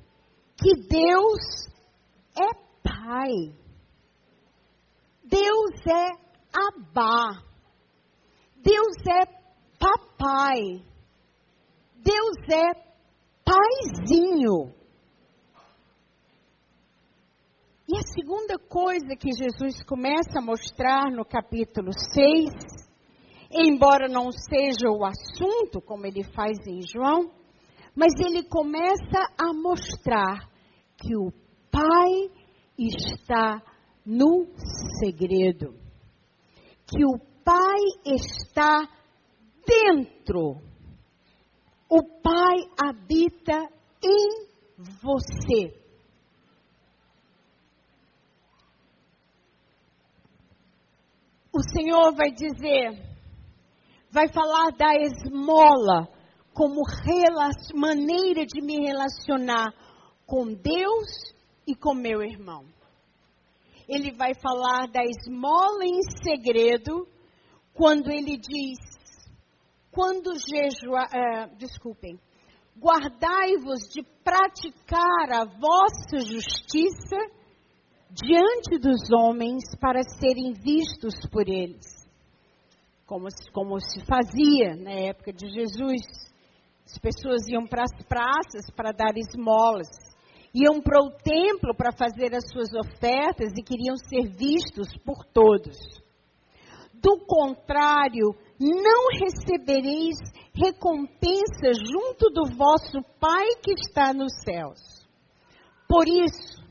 [0.57, 1.72] que Deus
[2.37, 3.55] é Pai.
[5.25, 7.43] Deus é Abá.
[8.57, 9.27] Deus é
[9.79, 10.85] Papai.
[11.97, 12.93] Deus é
[13.45, 14.75] Paizinho.
[17.89, 22.49] E a segunda coisa que Jesus começa a mostrar no capítulo 6,
[23.51, 27.31] embora não seja o assunto, como ele faz em João,
[27.95, 30.49] mas ele começa a mostrar
[30.97, 31.31] que o
[31.73, 32.31] Pai
[32.79, 33.61] está
[34.07, 34.47] no
[35.01, 35.75] segredo,
[36.87, 38.89] que o Pai está
[39.67, 40.61] dentro,
[41.89, 43.69] o Pai habita
[44.05, 44.47] em
[45.03, 45.83] você.
[51.53, 52.99] o Senhor vai dizer,
[54.11, 56.09] vai falar da esmola
[56.55, 56.83] como
[57.75, 59.73] maneira de me relacionar
[60.27, 61.32] com Deus
[61.67, 62.65] e com meu irmão.
[63.89, 67.07] Ele vai falar da esmola em segredo
[67.75, 68.79] quando ele diz,
[69.91, 72.19] quando jejua, uh, desculpem,
[72.79, 77.17] guardai-vos de praticar a vossa justiça
[78.11, 82.03] diante dos homens para serem vistos por eles.
[83.07, 86.03] Como, como se fazia na época de Jesus.
[86.85, 89.89] As pessoas iam para as praças para dar esmolas.
[90.55, 95.79] Iam para o templo para fazer as suas ofertas e queriam ser vistos por todos.
[96.95, 100.17] Do contrário, não recebereis
[100.55, 104.81] recompensa junto do vosso Pai que está nos céus.
[105.89, 106.63] Por isso,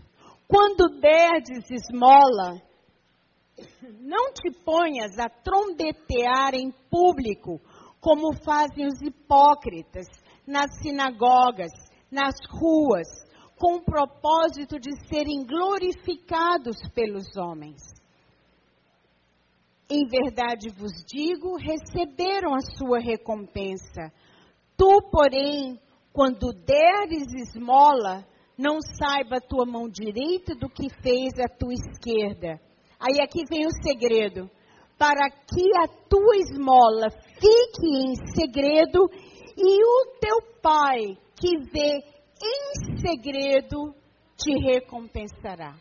[0.47, 2.61] quando derdes esmola,
[3.99, 7.59] não te ponhas a trombetear em público,
[7.99, 10.07] como fazem os hipócritas
[10.47, 11.71] nas sinagogas,
[12.11, 13.07] nas ruas,
[13.62, 17.80] com o propósito de serem glorificados pelos homens.
[19.88, 24.12] Em verdade vos digo, receberam a sua recompensa.
[24.76, 25.80] Tu, porém,
[26.12, 28.26] quando deres esmola,
[28.57, 32.59] não saiba a tua mão direita do que fez a tua esquerda.
[32.99, 34.49] Aí aqui vem o segredo.
[34.97, 39.07] Para que a tua esmola fique em segredo
[39.55, 43.93] e o teu pai que vê em segredo
[44.37, 45.75] te recompensará.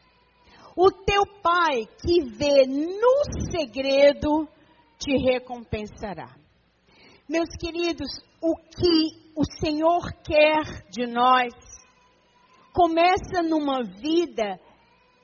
[0.76, 4.48] O teu pai que vê no segredo
[4.98, 6.28] te recompensará.
[7.28, 8.08] Meus queridos,
[8.42, 11.52] o que o Senhor quer de nós
[12.72, 14.60] começa numa vida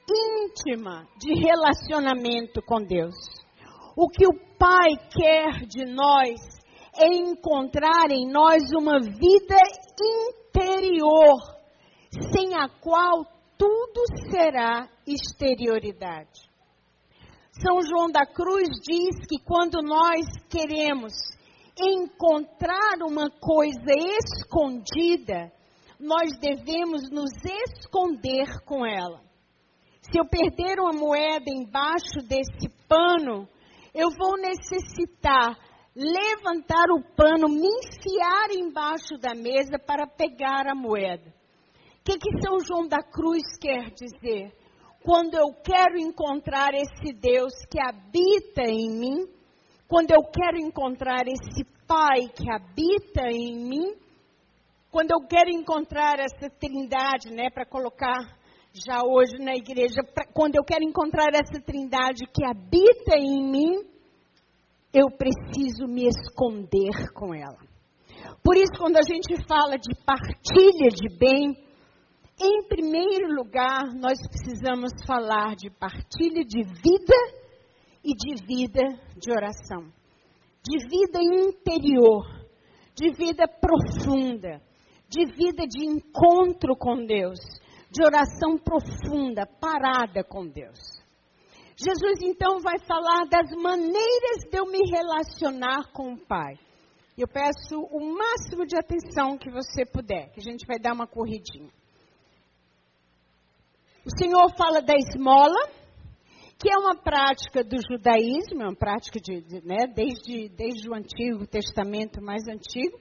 [0.08, 3.14] íntima de relacionamento com Deus.
[3.96, 6.40] O que o Pai quer de nós
[6.98, 9.56] é encontrar em nós uma vida
[10.56, 11.36] interior,
[12.32, 13.26] sem a qual
[13.58, 16.46] tudo será exterioridade.
[17.52, 21.12] São João da Cruz diz que quando nós queremos
[21.78, 25.52] encontrar uma coisa escondida,
[25.98, 29.20] nós devemos nos esconder com ela.
[30.02, 33.48] Se eu perder uma moeda embaixo desse pano,
[33.94, 35.56] eu vou necessitar
[35.96, 41.34] levantar o pano, me enfiar embaixo da mesa para pegar a moeda.
[42.00, 44.52] O que, que São João da Cruz quer dizer?
[45.02, 49.26] Quando eu quero encontrar esse Deus que habita em mim,
[49.88, 53.94] quando eu quero encontrar esse Pai que habita em mim,
[54.90, 58.18] quando eu quero encontrar essa trindade, né, para colocar
[58.72, 63.95] já hoje na igreja, pra, quando eu quero encontrar essa trindade que habita em mim,
[64.92, 67.58] eu preciso me esconder com ela.
[68.42, 71.56] Por isso, quando a gente fala de partilha de bem,
[72.40, 77.16] em primeiro lugar, nós precisamos falar de partilha de vida
[78.04, 78.82] e de vida
[79.16, 79.90] de oração,
[80.62, 82.24] de vida interior,
[82.94, 84.60] de vida profunda,
[85.08, 87.38] de vida de encontro com Deus,
[87.90, 90.95] de oração profunda, parada com Deus.
[91.76, 96.54] Jesus então vai falar das maneiras de eu me relacionar com o Pai.
[97.18, 101.06] Eu peço o máximo de atenção que você puder, que a gente vai dar uma
[101.06, 101.70] corridinha.
[104.06, 105.68] O Senhor fala da esmola,
[106.58, 110.94] que é uma prática do judaísmo, é uma prática de, de, né, desde, desde o
[110.94, 112.98] Antigo Testamento mais antigo,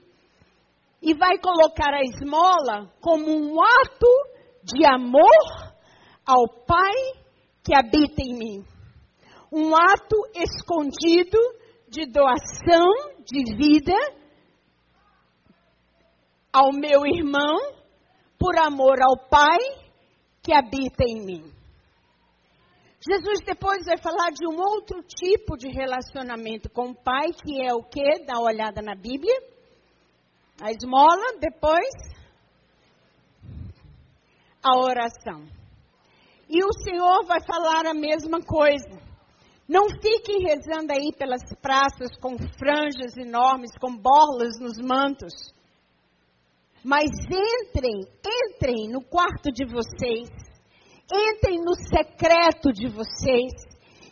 [1.00, 4.06] e vai colocar a esmola como um ato
[4.64, 5.74] de amor
[6.26, 7.25] ao Pai
[7.66, 8.64] que habita em mim.
[9.52, 11.38] Um ato escondido
[11.88, 12.86] de doação
[13.24, 13.92] de vida
[16.52, 17.58] ao meu irmão
[18.38, 19.58] por amor ao Pai
[20.42, 21.52] que habita em mim.
[23.00, 27.74] Jesus depois vai falar de um outro tipo de relacionamento com o Pai, que é
[27.74, 28.24] o que?
[28.24, 29.34] Dá uma olhada na Bíblia.
[30.60, 31.90] A esmola, depois
[34.62, 35.55] a oração.
[36.48, 39.04] E o Senhor vai falar a mesma coisa.
[39.68, 45.32] Não fiquem rezando aí pelas praças com franjas enormes, com borlas nos mantos.
[46.84, 50.28] Mas entrem, entrem no quarto de vocês,
[51.12, 53.52] entrem no secreto de vocês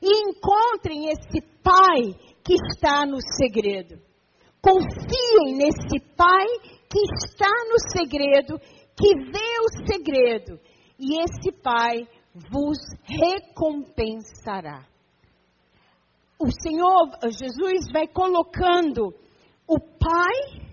[0.03, 2.13] e encontrem esse Pai
[2.45, 3.97] que está no segredo.
[4.61, 6.47] Confiem nesse Pai
[6.91, 8.59] que está no segredo
[8.97, 10.61] que vê o segredo,
[10.99, 14.87] e esse Pai vos recompensará.
[16.39, 19.15] O Senhor Jesus vai colocando
[19.67, 20.65] o Pai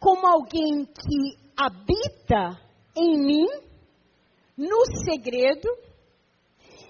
[0.00, 2.60] como alguém que habita
[2.96, 3.46] em mim,
[4.56, 5.68] no segredo,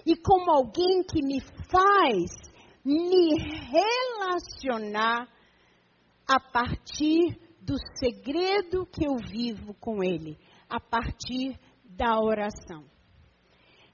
[0.05, 2.31] e como alguém que me faz
[2.83, 3.35] me
[3.69, 5.27] relacionar
[6.25, 10.37] a partir do segredo que eu vivo com Ele,
[10.69, 12.85] a partir da oração.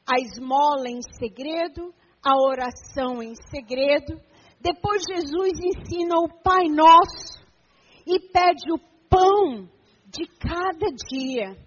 [0.05, 1.93] A esmola em segredo,
[2.23, 4.19] a oração em segredo.
[4.59, 7.43] Depois Jesus ensina o Pai Nosso
[8.05, 8.79] e pede o
[9.09, 9.69] pão
[10.07, 11.57] de cada dia.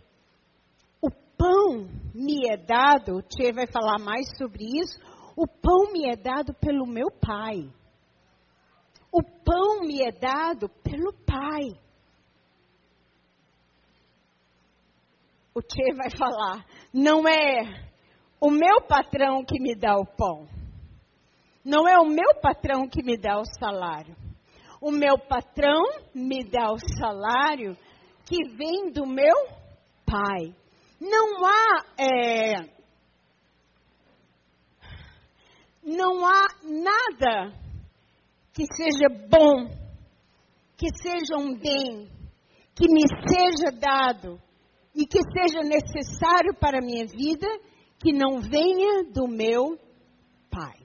[1.01, 4.99] O pão me é dado, o Tchê vai falar mais sobre isso,
[5.37, 7.70] o pão me é dado pelo meu pai.
[9.12, 11.78] O pão me é dado pelo pai.
[15.55, 17.87] O Tchê vai falar, não é
[18.47, 20.47] o meu patrão que me dá o pão.
[21.64, 24.14] Não é o meu patrão que me dá o salário.
[24.80, 25.82] O meu patrão
[26.14, 27.76] me dá o salário
[28.24, 29.34] que vem do meu
[30.07, 30.55] pai.
[31.01, 32.76] Não há é,
[35.82, 37.53] não há nada
[38.53, 39.68] que seja bom,
[40.76, 42.09] que seja um bem,
[42.76, 44.40] que me seja dado
[44.94, 47.49] e que seja necessário para a minha vida,
[48.07, 49.76] que não venha do meu
[50.48, 50.78] Pai.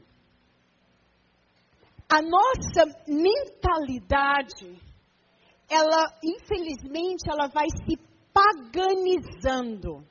[2.09, 4.81] A nossa mentalidade,
[5.69, 7.95] ela, infelizmente, ela vai se
[8.33, 10.03] paganizando.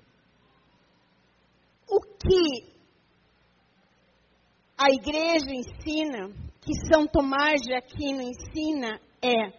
[1.88, 2.72] O que
[4.78, 6.28] a igreja ensina,
[6.60, 9.50] que São Tomás de Aquino ensina, é: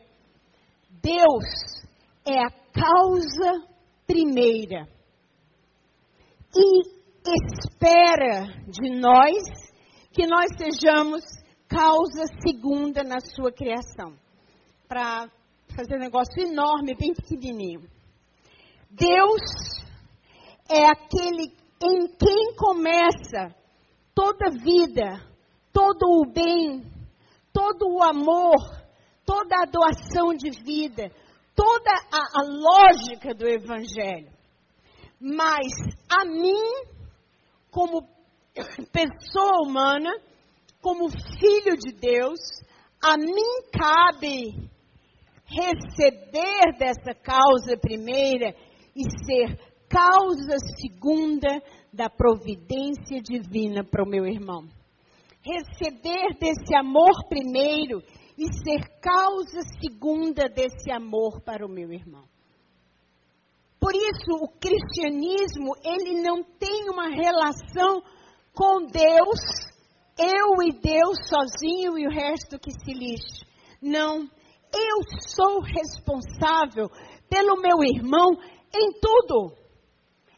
[1.04, 1.84] Deus
[2.26, 3.68] é a causa
[4.08, 4.88] primeira
[6.56, 9.44] e espera de nós
[10.12, 11.22] que nós sejamos
[11.68, 14.16] causa segunda na sua criação.
[14.88, 15.30] Para
[15.76, 17.82] fazer um negócio enorme, bem pequenininho.
[18.90, 19.42] Deus
[20.70, 21.54] é aquele
[21.84, 23.56] em quem começa
[24.14, 25.26] toda vida,
[25.74, 26.84] todo o bem,
[27.54, 28.58] todo o amor,
[29.26, 31.10] toda a doação de vida,
[31.56, 34.30] toda a, a lógica do Evangelho.
[35.20, 35.72] Mas
[36.10, 36.92] a mim,
[37.72, 38.06] como
[38.92, 40.12] pessoa humana,
[40.82, 42.40] como filho de Deus,
[43.02, 44.70] a mim cabe
[45.46, 48.54] receber dessa causa primeira
[48.96, 49.58] e ser
[49.90, 51.62] causa segunda
[51.92, 54.68] da providência divina para o meu irmão.
[55.42, 58.02] Receber desse amor primeiro
[58.38, 62.31] e ser causa segunda desse amor para o meu irmão.
[63.82, 68.04] Por isso, o cristianismo, ele não tem uma relação
[68.54, 69.40] com Deus,
[70.20, 73.44] eu e Deus sozinho e o resto que se lixe.
[73.82, 74.30] Não,
[74.72, 74.98] eu
[75.36, 76.92] sou responsável
[77.28, 78.30] pelo meu irmão
[78.72, 79.58] em tudo.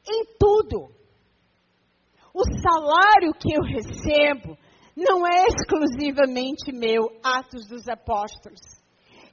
[0.08, 0.88] Em tudo.
[2.34, 4.58] O salário que eu recebo
[4.96, 8.62] não é exclusivamente meu, Atos dos Apóstolos.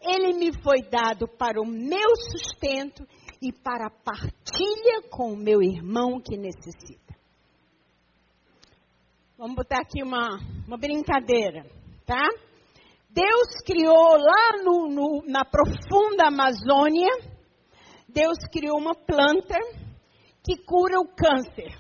[0.02, 3.06] Ele me foi dado para o meu sustento
[3.40, 7.14] e para a partilha com o meu irmão que necessita.
[9.38, 11.64] Vamos botar aqui uma, uma brincadeira,
[12.04, 12.28] tá?
[13.08, 17.10] Deus criou lá no, no, na profunda Amazônia,
[18.06, 19.58] Deus criou uma planta
[20.44, 21.78] que cura o câncer.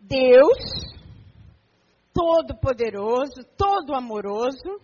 [0.00, 0.58] Deus,
[2.12, 4.80] todo-poderoso, todo amoroso,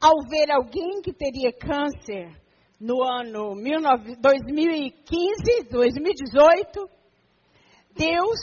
[0.00, 2.34] ao ver alguém que teria câncer
[2.80, 3.54] no ano
[4.20, 6.88] 2015, 2018,
[7.92, 8.38] Deus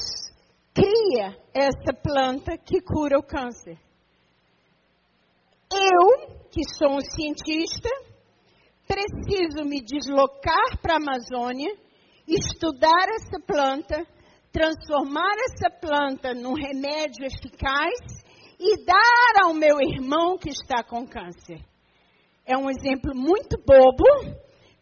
[0.74, 3.80] cria essa planta que cura o câncer.
[5.72, 7.90] Eu, que sou um cientista,
[8.86, 11.74] preciso me deslocar para a Amazônia,
[12.28, 14.06] estudar essa planta,
[14.52, 18.15] transformar essa planta num remédio eficaz
[18.60, 21.64] e dar ao meu irmão que está com câncer.
[22.46, 24.04] É um exemplo muito bobo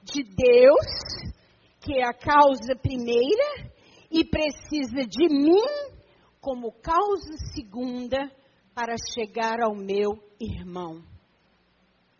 [0.04, 1.34] de Deus,
[1.82, 3.72] que é a causa primeira,
[4.12, 5.94] e precisa de mim
[6.40, 8.30] como causa segunda
[8.76, 11.02] para chegar ao meu irmão.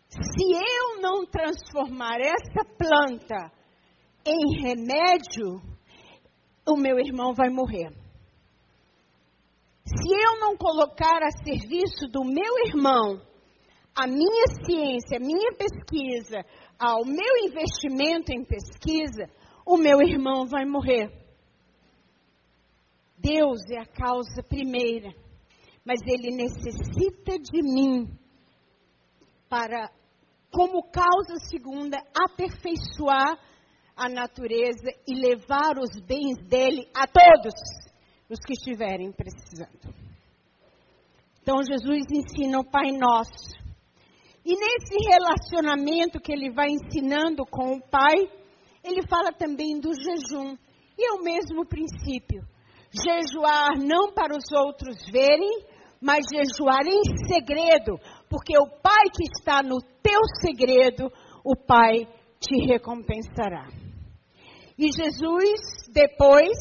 [0.08, 3.52] Se eu não transformar essa planta
[4.24, 5.60] em remédio,
[6.66, 8.03] o meu irmão vai morrer.
[9.86, 13.20] Se eu não colocar a serviço do meu irmão
[13.94, 16.44] a minha ciência, a minha pesquisa,
[16.78, 19.30] ao meu investimento em pesquisa,
[19.64, 21.12] o meu irmão vai morrer.
[23.16, 25.14] Deus é a causa primeira,
[25.84, 28.08] mas ele necessita de mim
[29.48, 29.88] para,
[30.50, 33.38] como causa segunda, aperfeiçoar
[33.94, 37.83] a natureza e levar os bens dele a todos
[38.28, 39.94] os que estiverem precisando.
[41.42, 43.54] Então Jesus ensina o Pai Nosso.
[44.44, 48.14] E nesse relacionamento que ele vai ensinando com o Pai,
[48.82, 50.56] ele fala também do jejum.
[50.96, 52.42] E é o mesmo princípio.
[52.90, 55.64] Jejuar não para os outros verem,
[56.00, 57.98] mas jejuar em segredo,
[58.28, 61.10] porque o Pai que está no teu segredo,
[61.42, 62.06] o Pai
[62.38, 63.68] te recompensará.
[64.78, 65.60] E Jesus
[65.92, 66.58] depois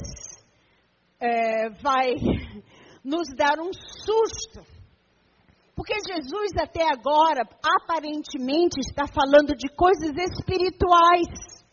[1.24, 2.16] é, vai
[3.04, 4.74] nos dar um susto.
[5.76, 11.64] Porque Jesus até agora aparentemente está falando de coisas espirituais.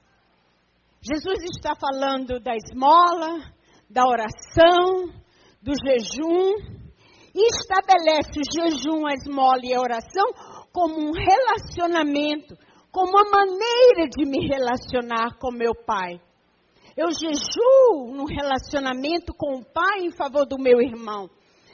[1.02, 3.52] Jesus está falando da esmola,
[3.90, 5.12] da oração,
[5.60, 6.80] do jejum,
[7.34, 10.32] e estabelece o jejum, a esmola e a oração
[10.72, 12.56] como um relacionamento,
[12.90, 16.20] como uma maneira de me relacionar com meu Pai.
[17.00, 21.30] Eu jejuo no relacionamento com o Pai em favor do meu irmão.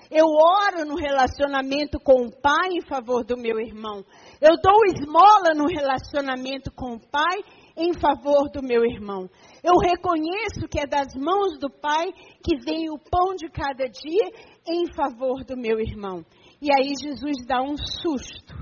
[0.08, 4.04] Eu oro no relacionamento com o Pai em favor do meu irmão.
[4.40, 7.38] Eu dou esmola no relacionamento com o Pai
[7.76, 9.28] em favor do meu irmão.
[9.64, 12.06] Eu reconheço que é das mãos do Pai
[12.40, 14.30] que vem o pão de cada dia
[14.64, 16.24] em favor do meu irmão.
[16.62, 18.54] E aí Jesus dá um susto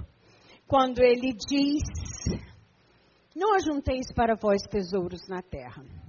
[0.67, 1.83] quando ele diz:
[3.37, 6.04] Não ajunteis para vós tesouros na terra.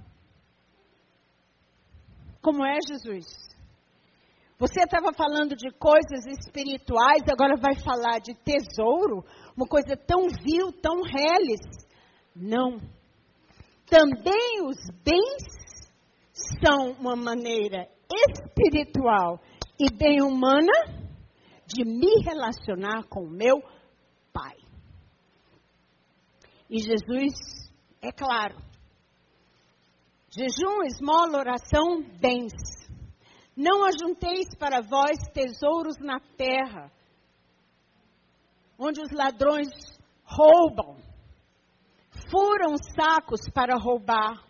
[2.46, 3.26] Como é Jesus?
[4.56, 9.24] Você estava falando de coisas espirituais, agora vai falar de tesouro?
[9.56, 11.58] Uma coisa tão vil, tão reles.
[12.36, 12.78] Não.
[13.90, 15.42] Também os bens
[16.64, 19.40] são uma maneira espiritual
[19.76, 20.72] e bem humana
[21.66, 23.60] de me relacionar com o meu
[24.32, 24.54] Pai.
[26.70, 27.34] E Jesus,
[28.00, 28.54] é claro,
[30.36, 32.52] jejum, esmola, oração, bens.
[33.56, 36.92] Não ajunteis para vós tesouros na terra,
[38.78, 39.68] onde os ladrões
[40.22, 40.98] roubam,
[42.30, 44.44] furam sacos para roubar,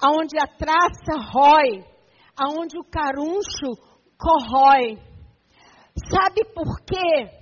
[0.00, 1.84] aonde a traça rói,
[2.34, 3.76] aonde o caruncho
[4.16, 4.96] corrói.
[6.10, 7.36] Sabe por quê?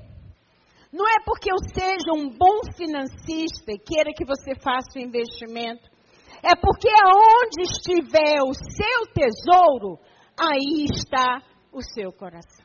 [0.92, 5.95] Não é porque eu seja um bom financista e queira que você faça o investimento.
[6.49, 9.99] É porque aonde estiver o seu tesouro,
[10.38, 11.42] aí está
[11.72, 12.64] o seu coração.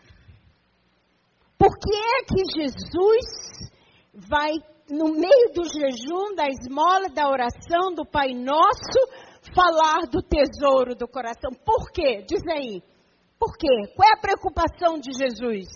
[1.57, 3.71] Por que é que Jesus
[4.13, 4.51] vai,
[4.87, 8.99] no meio do jejum, da esmola, da oração, do Pai Nosso,
[9.55, 11.51] falar do tesouro do coração?
[11.65, 12.23] Por quê?
[12.27, 12.83] Diz aí.
[13.39, 13.93] Por quê?
[13.95, 15.67] Qual é a preocupação de Jesus?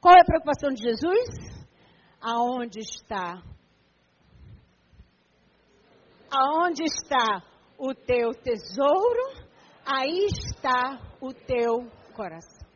[0.00, 1.28] Qual é a preocupação de Jesus?
[2.20, 3.40] Aonde está?
[6.34, 7.42] Aonde está
[7.78, 9.44] o teu tesouro?
[9.84, 12.66] Aí está o teu coração.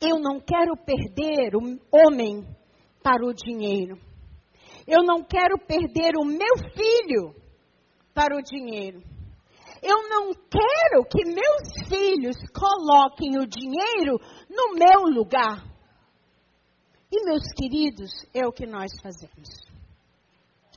[0.00, 2.46] Eu não quero perder o homem
[3.02, 3.98] para o dinheiro.
[4.86, 7.34] Eu não quero perder o meu filho
[8.14, 9.02] para o dinheiro.
[9.82, 15.69] Eu não quero que meus filhos coloquem o dinheiro no meu lugar.
[17.12, 19.48] E, meus queridos, é o que nós fazemos.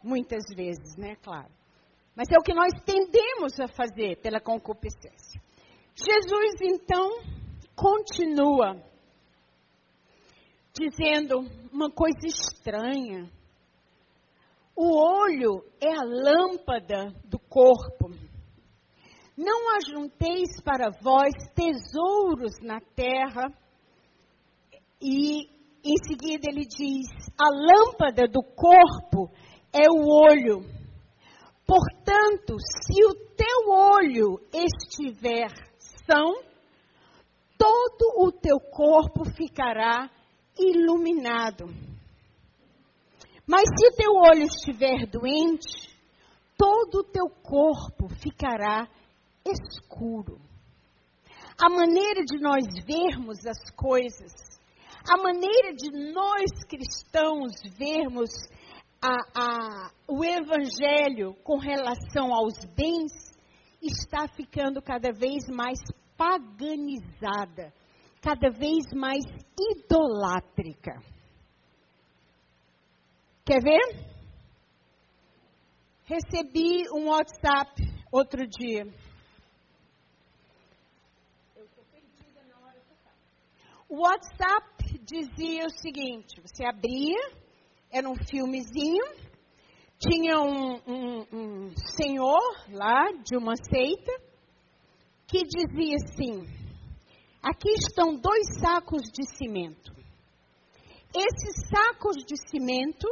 [0.03, 1.15] Muitas vezes, né?
[1.21, 1.51] Claro.
[2.15, 5.41] Mas é o que nós tendemos a fazer pela concupiscência.
[5.95, 7.21] Jesus, então,
[7.75, 8.81] continua
[10.73, 11.39] dizendo
[11.71, 13.29] uma coisa estranha.
[14.75, 18.09] O olho é a lâmpada do corpo.
[19.37, 23.51] Não ajunteis para vós tesouros na terra.
[24.99, 25.47] E
[25.83, 27.07] em seguida ele diz:
[27.37, 29.29] a lâmpada do corpo
[29.73, 30.61] é o olho.
[31.65, 35.49] Portanto, se o teu olho estiver
[36.05, 36.35] são,
[37.57, 40.09] todo o teu corpo ficará
[40.57, 41.65] iluminado.
[43.47, 45.93] Mas se o teu olho estiver doente,
[46.57, 48.87] todo o teu corpo ficará
[49.45, 50.39] escuro.
[51.61, 54.31] A maneira de nós vermos as coisas,
[55.07, 58.29] a maneira de nós cristãos vermos
[59.01, 63.11] a, a, o evangelho com relação aos bens
[63.81, 65.77] está ficando cada vez mais
[66.15, 67.73] paganizada,
[68.21, 69.25] cada vez mais
[69.59, 71.01] idolátrica.
[73.45, 74.13] Quer ver?
[76.05, 77.73] Recebi um WhatsApp
[78.09, 78.85] outro dia.
[83.89, 84.72] O WhatsApp
[85.03, 87.19] dizia o seguinte: você abria,
[87.91, 89.03] era um filmezinho,
[89.99, 94.11] tinha um, um, um senhor lá de uma seita
[95.27, 96.47] que dizia assim:
[97.41, 99.93] aqui estão dois sacos de cimento.
[101.15, 103.07] Esses sacos de cimento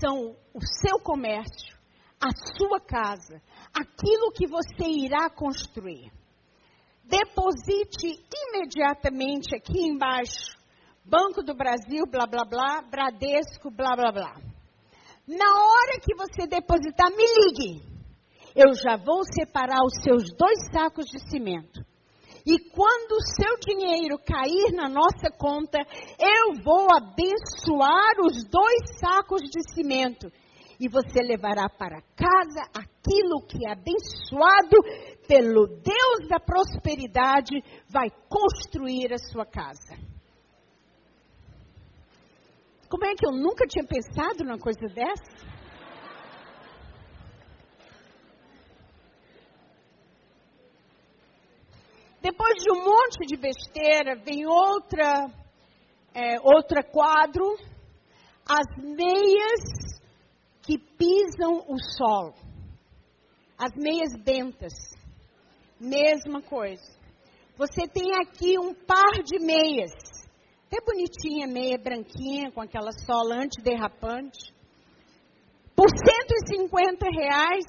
[0.00, 1.76] são o seu comércio,
[2.20, 3.40] a sua casa,
[3.72, 6.10] aquilo que você irá construir
[7.08, 10.57] deposite imediatamente aqui embaixo.
[11.08, 14.34] Banco do Brasil, blá blá blá, Bradesco, blá blá blá.
[15.26, 17.82] Na hora que você depositar, me ligue.
[18.54, 21.80] Eu já vou separar os seus dois sacos de cimento.
[22.44, 25.78] E quando o seu dinheiro cair na nossa conta,
[26.18, 30.30] eu vou abençoar os dois sacos de cimento.
[30.78, 34.76] E você levará para casa aquilo que é abençoado
[35.26, 40.17] pelo Deus da prosperidade, vai construir a sua casa.
[42.88, 45.58] Como é que eu nunca tinha pensado numa coisa dessa?
[52.22, 55.26] Depois de um monte de besteira, vem outra,
[56.14, 57.56] é, outra quadro,
[58.48, 60.00] as meias
[60.62, 62.34] que pisam o sol.
[63.58, 64.72] As meias bentas.
[65.78, 66.98] Mesma coisa.
[67.56, 70.07] Você tem aqui um par de meias.
[70.70, 74.54] Até bonitinha, meia branquinha, com aquela sola antiderrapante.
[75.74, 77.64] Por 150 reais,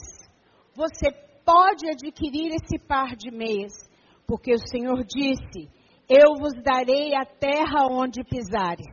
[0.76, 1.10] você
[1.46, 3.90] pode adquirir esse par de meias
[4.30, 5.68] porque o Senhor disse:
[6.08, 8.86] Eu vos darei a terra onde pisares.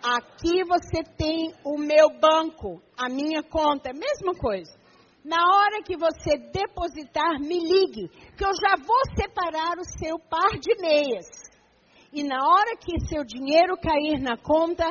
[0.00, 4.72] Aqui você tem o meu banco, a minha conta, mesma coisa.
[5.24, 10.56] Na hora que você depositar, me ligue, que eu já vou separar o seu par
[10.60, 11.26] de meias.
[12.16, 14.86] E na hora que seu dinheiro cair na conta,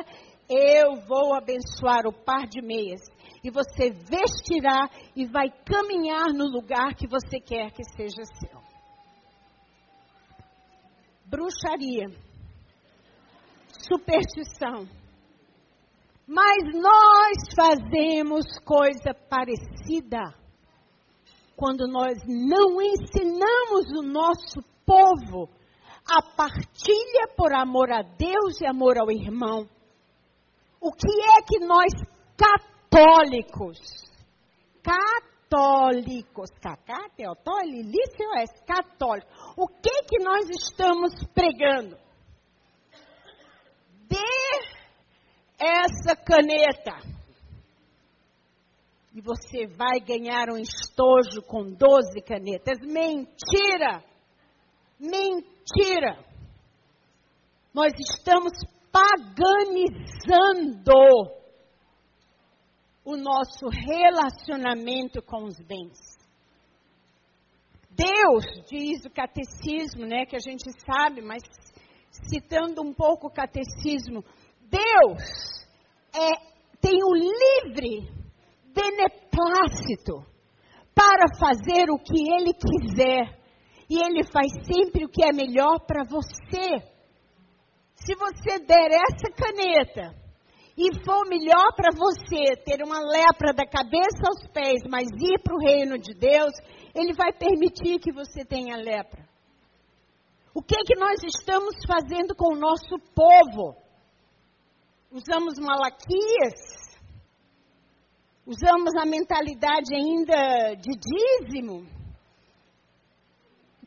[0.48, 3.00] eu vou abençoar o par de meias.
[3.42, 8.66] E você vestirá e vai caminhar no lugar que você quer que seja seu
[11.28, 12.06] bruxaria,
[13.90, 14.88] superstição.
[16.26, 20.22] Mas nós fazemos coisa parecida
[21.56, 25.48] quando nós não ensinamos o nosso povo
[26.08, 29.68] a partilha por amor a Deus e amor ao irmão.
[30.80, 31.92] O que é que nós
[32.36, 33.78] católicos,
[34.82, 37.60] católicos, católicos,
[38.66, 41.96] católicos, o que que nós estamos pregando?
[44.08, 44.76] Dê
[45.58, 47.16] essa caneta.
[49.14, 52.78] E você vai ganhar um estojo com 12 canetas.
[52.80, 54.04] Mentira!
[54.98, 56.24] Mentira!
[57.72, 58.52] Nós estamos
[58.90, 60.16] paganizando
[63.04, 66.16] o nosso relacionamento com os bens.
[67.90, 71.42] Deus, diz o catecismo, né, que a gente sabe, mas
[72.28, 74.24] citando um pouco o catecismo,
[74.68, 75.66] Deus
[76.14, 76.30] é,
[76.80, 78.10] tem o livre
[78.74, 80.24] beneplácito
[80.94, 83.45] para fazer o que Ele quiser.
[83.88, 86.82] E Ele faz sempre o que é melhor para você.
[87.94, 90.14] Se você der essa caneta
[90.76, 95.54] e for melhor para você ter uma lepra da cabeça aos pés, mas ir para
[95.54, 96.52] o reino de Deus,
[96.94, 99.26] ele vai permitir que você tenha lepra.
[100.54, 103.76] O que é que nós estamos fazendo com o nosso povo?
[105.10, 106.86] Usamos malaquias?
[108.46, 111.95] Usamos a mentalidade ainda de dízimo?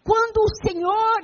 [0.09, 1.21] Quando o Senhor,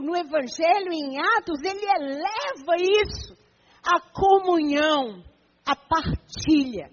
[0.00, 3.36] no Evangelho, em Atos, ele eleva isso,
[3.84, 5.20] a comunhão,
[5.66, 6.92] a partilha.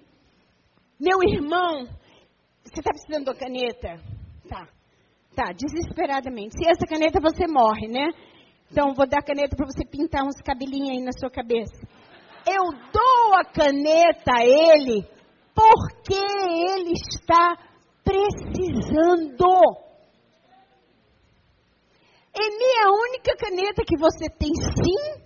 [0.99, 1.85] Meu irmão,
[2.63, 4.01] você está precisando de uma caneta?
[4.49, 4.67] Tá.
[5.35, 6.55] Tá, desesperadamente.
[6.57, 8.07] Se essa caneta você morre, né?
[8.71, 11.87] Então vou dar a caneta para você pintar uns cabelinhos aí na sua cabeça.
[12.47, 15.07] Eu dou a caneta a ele
[15.53, 17.57] porque ele está
[18.03, 19.84] precisando.
[22.37, 25.23] É minha única caneta que você tem sim.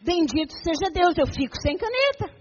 [0.00, 2.34] Bendito seja Deus, eu fico sem caneta.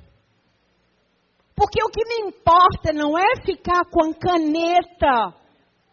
[1.56, 5.46] Porque o que me importa não é ficar com a caneta.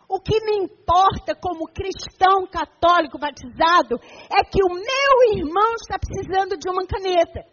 [0.08, 3.96] O que me importa como cristão católico batizado
[4.30, 7.44] é que o meu irmão está precisando de uma caneta.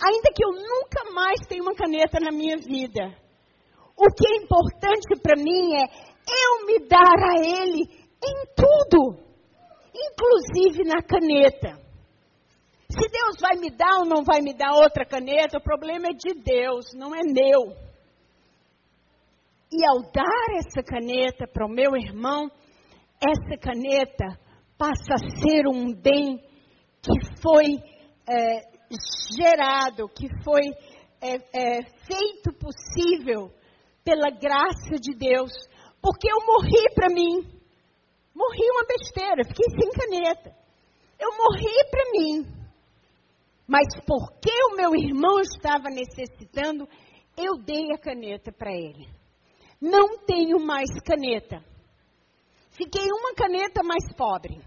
[0.00, 3.14] Ainda que eu nunca mais tenha uma caneta na minha vida.
[3.96, 5.84] O que é importante para mim é
[6.28, 9.18] eu me dar a ele em tudo,
[9.94, 11.78] inclusive na caneta.
[12.90, 16.14] Se Deus vai me dar ou não vai me dar outra caneta, o problema é
[16.14, 17.76] de Deus, não é meu.
[19.70, 22.50] E ao dar essa caneta para o meu irmão,
[23.20, 24.38] essa caneta
[24.78, 26.38] passa a ser um bem
[27.02, 27.76] que foi
[28.26, 28.62] é,
[29.36, 30.62] gerado, que foi
[31.20, 33.50] é, é, feito possível
[34.04, 35.50] pela graça de Deus.
[36.00, 37.57] Porque eu morri para mim.
[38.38, 40.54] Morri uma besteira, fiquei sem caneta.
[41.18, 42.46] Eu morri para mim.
[43.66, 46.88] Mas porque o meu irmão estava necessitando,
[47.36, 49.08] eu dei a caneta para ele.
[49.80, 51.64] Não tenho mais caneta.
[52.70, 54.62] Fiquei uma caneta mais pobre.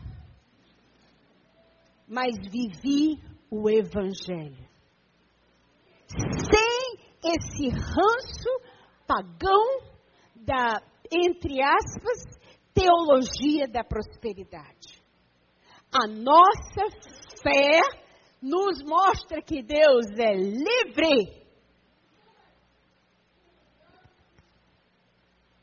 [2.06, 4.70] Mas vivi o Evangelho.
[6.10, 8.50] Sem esse ranço
[9.08, 9.82] pagão
[10.36, 12.41] da, entre aspas,
[12.74, 15.02] teologia da prosperidade.
[15.94, 16.90] A nossa
[17.44, 17.80] fé
[18.42, 21.42] nos mostra que Deus é livre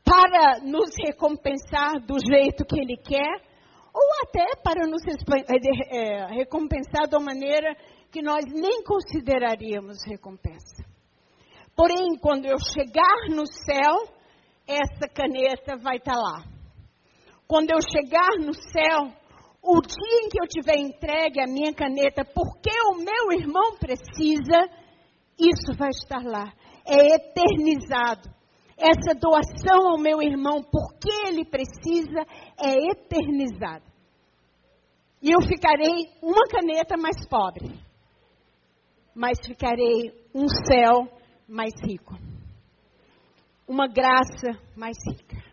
[0.05, 3.49] para nos recompensar do jeito que Ele quer,
[3.93, 7.75] ou até para nos é, é, recompensar uma maneira
[8.11, 10.83] que nós nem consideraríamos recompensa.
[11.75, 14.19] Porém, quando eu chegar no céu,
[14.67, 16.58] essa caneta vai estar lá.
[17.49, 19.11] Quando eu chegar no céu,
[19.63, 24.69] o dia em que eu tiver entregue a minha caneta, porque o meu irmão precisa,
[25.35, 26.53] isso vai estar lá.
[26.85, 28.29] É eternizado.
[28.77, 32.21] Essa doação ao meu irmão, porque ele precisa,
[32.55, 33.83] é eternizada.
[35.19, 37.73] E eu ficarei uma caneta mais pobre,
[39.15, 41.11] mas ficarei um céu
[41.47, 42.13] mais rico.
[43.67, 45.48] Uma graça mais rica.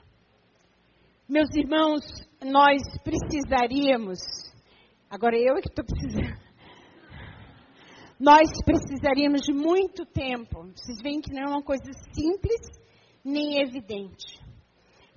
[1.29, 2.05] Meus irmãos,
[2.41, 4.20] nós precisaríamos,
[5.11, 6.41] agora eu é que estou precisando,
[8.16, 10.62] nós precisaríamos de muito tempo.
[10.72, 12.61] Vocês veem que não é uma coisa simples
[13.24, 14.41] nem evidente,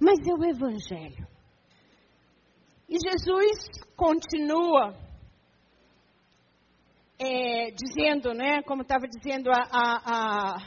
[0.02, 1.28] mas é o Evangelho.
[2.90, 4.96] E Jesus continua
[7.20, 10.58] é, dizendo, né, como estava dizendo, a, a, a,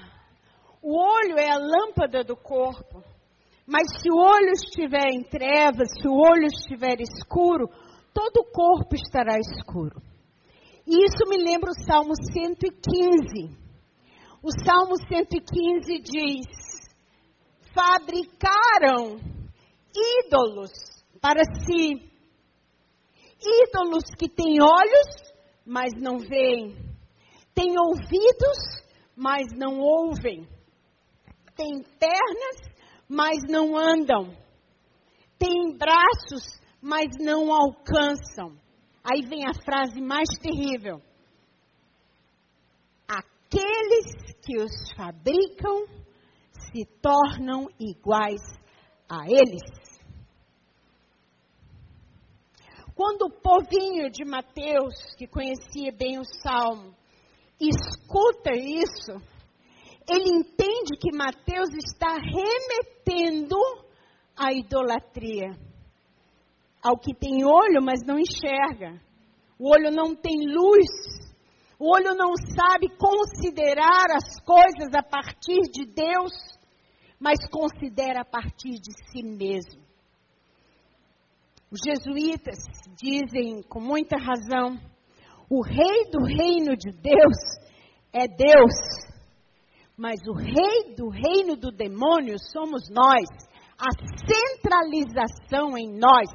[0.80, 3.11] o olho é a lâmpada do corpo.
[3.72, 7.70] Mas se o olho estiver em trevas, se o olho estiver escuro,
[8.12, 9.98] todo o corpo estará escuro.
[10.86, 13.48] E isso me lembra o Salmo 115.
[14.42, 16.46] O Salmo 115 diz:
[17.72, 19.18] Fabricaram
[20.20, 20.72] ídolos
[21.18, 22.12] para si,
[23.40, 25.32] ídolos que têm olhos,
[25.64, 26.76] mas não veem,
[27.54, 28.84] têm ouvidos,
[29.16, 30.46] mas não ouvem,
[31.56, 32.71] têm pernas,
[33.12, 34.34] mas não andam.
[35.38, 38.58] Têm braços, mas não alcançam.
[39.04, 41.02] Aí vem a frase mais terrível.
[43.06, 45.84] Aqueles que os fabricam
[46.72, 48.40] se tornam iguais
[49.06, 49.60] a eles.
[52.94, 56.94] Quando o povinho de Mateus, que conhecia bem o salmo,
[57.60, 59.20] escuta isso,
[60.08, 63.56] ele entende que Mateus está remetendo
[64.36, 65.56] à idolatria.
[66.82, 69.00] Ao que tem olho, mas não enxerga.
[69.58, 70.88] O olho não tem luz.
[71.78, 76.32] O olho não sabe considerar as coisas a partir de Deus,
[77.20, 79.82] mas considera a partir de si mesmo.
[81.70, 82.58] Os jesuítas
[83.00, 84.76] dizem com muita razão:
[85.48, 87.38] o rei do reino de Deus
[88.12, 89.11] é Deus
[90.02, 93.24] mas o rei do reino do demônio somos nós.
[93.78, 93.86] A
[94.26, 96.28] centralização em nós.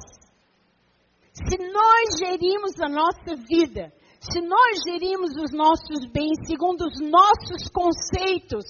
[1.34, 7.68] Se nós gerimos a nossa vida, se nós gerimos os nossos bens segundo os nossos
[7.68, 8.64] conceitos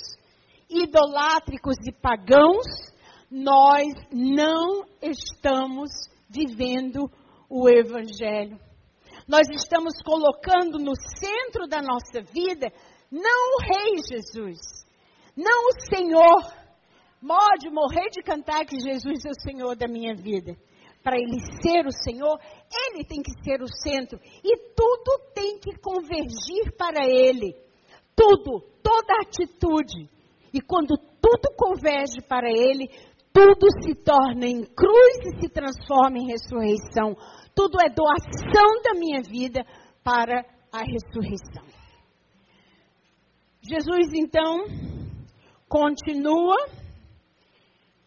[0.68, 2.66] idolátricos e pagãos,
[3.30, 5.90] nós não estamos
[6.28, 7.09] vivendo
[7.49, 8.59] o Evangelho.
[9.28, 12.72] Nós estamos colocando no centro da nossa vida
[13.11, 14.59] não o Rei Jesus,
[15.39, 16.59] não o Senhor.
[17.24, 20.57] Pode morrer de cantar que Jesus é o Senhor da minha vida.
[21.03, 22.39] Para ele ser o Senhor,
[22.91, 24.18] ele tem que ser o centro.
[24.43, 27.55] E tudo tem que convergir para ele.
[28.16, 30.11] Tudo, toda atitude.
[30.53, 32.89] E quando tudo converge para ele,
[33.32, 37.16] tudo se torna em cruz e se transforma em ressurreição.
[37.55, 39.64] Tudo é doação da minha vida
[40.03, 41.64] para a ressurreição.
[43.62, 44.88] Jesus então
[45.69, 46.57] continua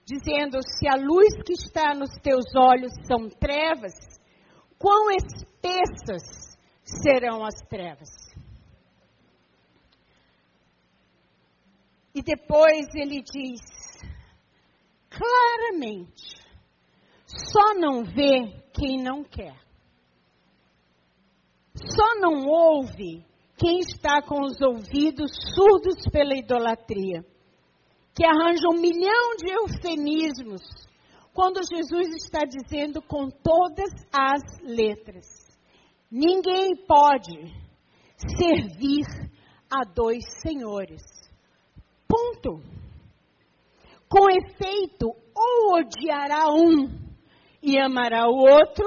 [0.05, 3.93] dizendo: se a luz que está nos teus olhos são trevas,
[4.77, 8.09] quão espessas serão as trevas?
[12.13, 13.61] E depois ele diz
[15.09, 16.41] claramente:
[17.25, 19.55] só não vê quem não quer.
[21.73, 23.25] Só não ouve
[23.57, 27.25] quem está com os ouvidos surdos pela idolatria,
[28.13, 30.61] que arranja um milhão de eufemismos,
[31.33, 35.25] quando Jesus está dizendo com todas as letras:
[36.11, 37.37] ninguém pode
[38.37, 39.05] servir
[39.71, 41.01] a dois senhores.
[42.07, 42.61] Ponto.
[44.09, 46.99] Com efeito, ou odiará um
[47.63, 48.85] e amará o outro,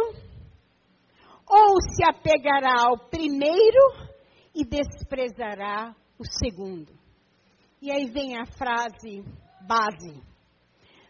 [1.48, 4.12] ou se apegará ao primeiro
[4.54, 7.03] e desprezará o segundo.
[7.84, 9.22] E aí vem a frase
[9.60, 10.18] base: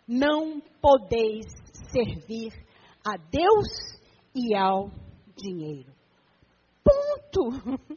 [0.08, 1.46] Não podeis
[1.92, 2.52] servir
[3.06, 3.68] a Deus
[4.34, 4.90] e ao
[5.36, 5.94] dinheiro.
[6.82, 7.52] Ponto.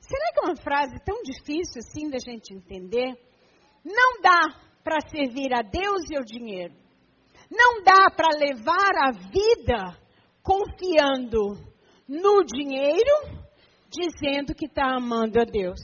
[0.00, 3.18] Será que é uma frase tão difícil assim da gente entender?
[3.82, 4.54] Não dá
[4.84, 6.74] para servir a Deus e ao dinheiro.
[7.50, 9.98] Não dá para levar a vida
[10.42, 11.56] confiando
[12.06, 13.40] no dinheiro,
[13.88, 15.80] dizendo que está amando a Deus,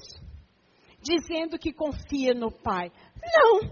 [1.07, 2.91] dizendo que confia no Pai.
[3.23, 3.71] Não.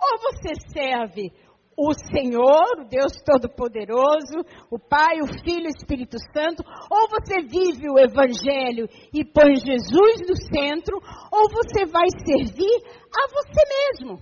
[0.00, 1.32] Ou você serve
[1.76, 7.88] o Senhor, o Deus Todo-Poderoso, o Pai, o Filho o Espírito Santo, ou você vive
[7.88, 10.96] o Evangelho e põe Jesus no centro,
[11.32, 14.20] ou você vai servir a você mesmo.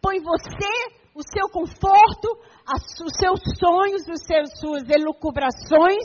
[0.00, 2.28] Põe você, o seu conforto,
[3.04, 6.04] os seus sonhos, os seus, suas elucubrações,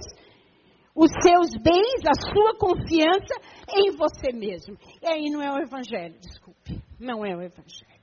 [0.96, 3.34] os seus bens, a sua confiança
[3.70, 4.78] em você mesmo.
[5.02, 7.94] E aí não é o Evangelho, desculpe, não é o Evangelho.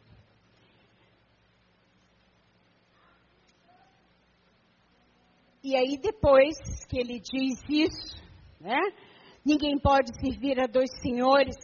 [5.62, 6.56] E aí, depois
[6.88, 8.16] que ele diz isso,
[8.58, 8.78] né?
[9.44, 11.56] Ninguém pode servir a dois senhores,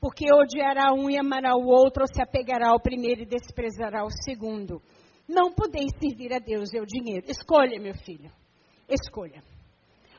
[0.00, 4.10] porque odiará um e amará o outro, ou se apegará ao primeiro e desprezará o
[4.10, 4.82] segundo.
[5.28, 7.26] Não podeis servir a Deus e ao dinheiro.
[7.28, 8.30] Escolha, meu filho.
[8.88, 9.42] Escolha.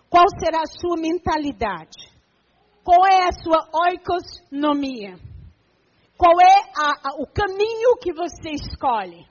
[0.10, 2.12] Qual será a sua mentalidade?
[2.84, 5.18] Qual é a sua oikosnomia?
[6.18, 9.26] Qual é a, a, o caminho que você escolhe?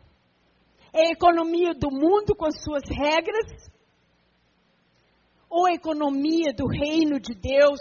[0.93, 3.67] É a economia do mundo com suas regras?
[5.57, 7.81] ou a economia do reino de Deus,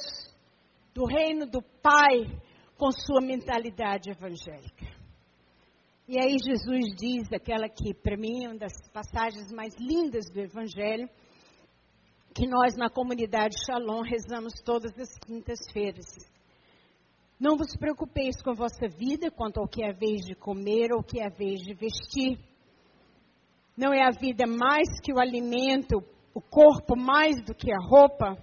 [0.93, 2.25] do reino do Pai,
[2.77, 4.85] com sua mentalidade evangélica.
[6.07, 10.39] E aí Jesus diz aquela que para mim é uma das passagens mais lindas do
[10.39, 11.09] Evangelho,
[12.35, 16.05] que nós na comunidade Shalom rezamos todas as quintas-feiras.
[17.39, 20.91] Não vos preocupeis com a vossa vida quanto ao que é a vez de comer
[20.91, 22.37] ou que é a vez de vestir.
[23.77, 28.37] Não é a vida mais que o alimento o corpo mais do que a roupa.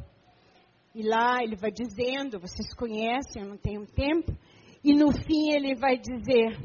[0.95, 4.33] E lá ele vai dizendo, vocês conhecem, eu não tenho tempo.
[4.83, 6.59] E no fim ele vai dizer: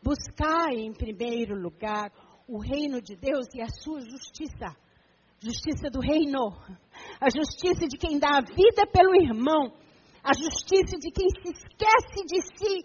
[0.00, 2.12] buscai em primeiro lugar
[2.46, 4.76] o reino de Deus e a sua justiça.
[5.40, 6.52] Justiça do reino.
[7.20, 9.72] A justiça de quem dá a vida pelo irmão.
[10.22, 12.84] A justiça de quem se esquece de si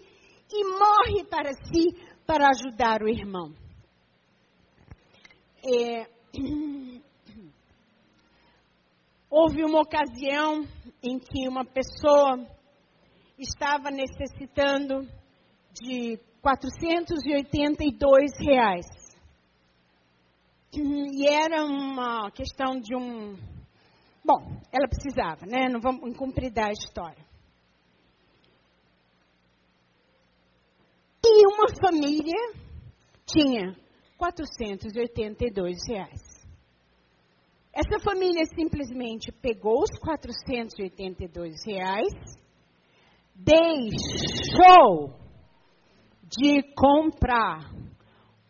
[0.52, 1.96] e morre para si
[2.26, 3.52] para ajudar o irmão.
[5.64, 6.06] É,
[9.36, 10.64] Houve uma ocasião
[11.02, 12.38] em que uma pessoa
[13.36, 15.00] estava necessitando
[15.72, 18.86] de 482 reais.
[20.76, 23.36] E era uma questão de um.
[24.24, 25.68] Bom, ela precisava, né?
[25.68, 27.24] Não vamos incumpridar a história.
[31.24, 32.52] E uma família
[33.26, 33.74] tinha
[34.18, 36.34] 482 reais.
[37.72, 42.12] Essa família simplesmente pegou os 482 reais,
[43.34, 45.12] deixou
[46.22, 47.70] de comprar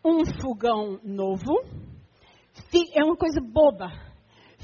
[0.03, 1.84] um fogão novo,
[2.93, 3.89] é uma coisa boba.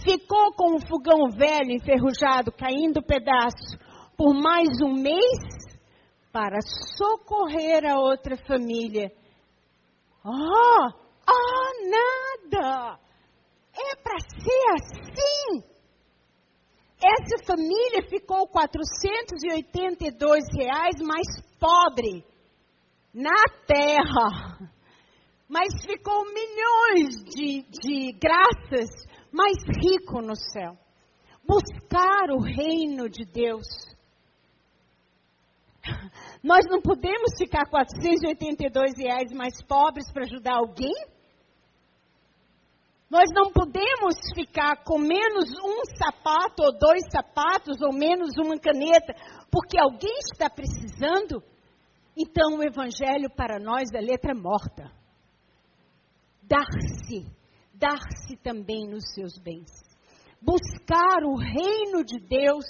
[0.03, 3.77] Ficou com o fogão velho, enferrujado, caindo pedaço,
[4.17, 5.39] por mais um mês,
[6.31, 6.59] para
[6.97, 9.11] socorrer a outra família.
[10.23, 10.89] Ah,
[11.27, 12.99] ah, nada!
[13.73, 15.63] É para ser assim.
[17.03, 21.27] Essa família ficou 482 reais mais
[21.59, 22.23] pobre
[23.13, 24.70] na terra.
[25.52, 28.89] Mas ficou milhões de, de graças
[29.34, 30.78] mais rico no céu.
[31.45, 33.68] Buscar o reino de Deus.
[36.41, 40.95] Nós não podemos ficar 482 reais mais pobres para ajudar alguém?
[43.10, 49.14] Nós não podemos ficar com menos um sapato, ou dois sapatos, ou menos uma caneta,
[49.52, 51.43] porque alguém está precisando.
[52.18, 55.01] Então, o Evangelho para nós é letra morta.
[56.52, 57.26] Dar-se,
[57.74, 59.72] dar-se também nos seus bens.
[60.41, 62.66] Buscar o reino de Deus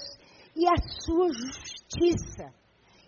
[0.55, 2.53] e a sua justiça,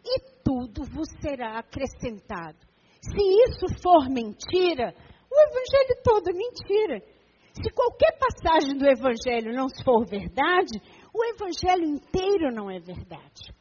[0.03, 2.57] e tudo vos será acrescentado.
[3.01, 4.95] Se isso for mentira,
[5.29, 7.13] o Evangelho todo é mentira.
[7.53, 10.81] Se qualquer passagem do Evangelho não for verdade,
[11.13, 13.53] O evangelho inteiro não é verdade.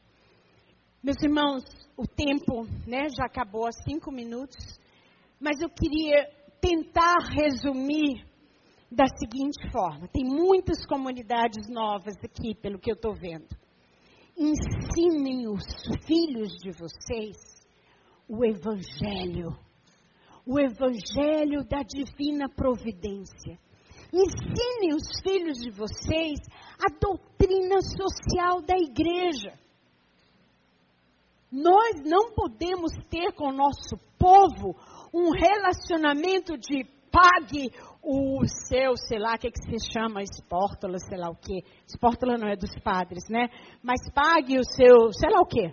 [1.03, 1.63] Meus irmãos,
[1.95, 4.81] o tempo né, já acabou há cinco minutos,
[5.39, 6.27] mas eu queria
[6.63, 8.25] tentar resumir
[8.91, 13.49] da seguinte forma: tem muitas comunidades novas aqui, pelo que eu estou vendo.
[14.39, 15.65] Ensinem os
[16.07, 17.37] filhos de vocês
[18.29, 19.55] o Evangelho,
[20.47, 23.59] o Evangelho da divina providência.
[24.13, 26.39] Ensinem os filhos de vocês
[26.79, 29.59] a doutrina social da igreja.
[31.51, 34.75] Nós não podemos ter com o nosso povo
[35.13, 37.71] um relacionamento de pague
[38.03, 41.63] o seu, sei lá, o que, que se chama, espórtola, sei lá o quê.
[41.87, 43.49] Espórtola não é dos padres, né?
[43.83, 45.73] Mas pague o seu, sei lá o quê.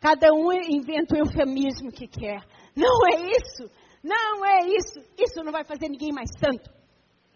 [0.00, 2.44] Cada um inventa o eufemismo que quer.
[2.76, 3.70] Não é isso.
[4.02, 5.00] Não é isso.
[5.16, 6.68] Isso não vai fazer ninguém mais santo.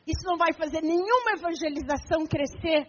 [0.06, 2.86] Isso não vai fazer nenhuma evangelização crescer.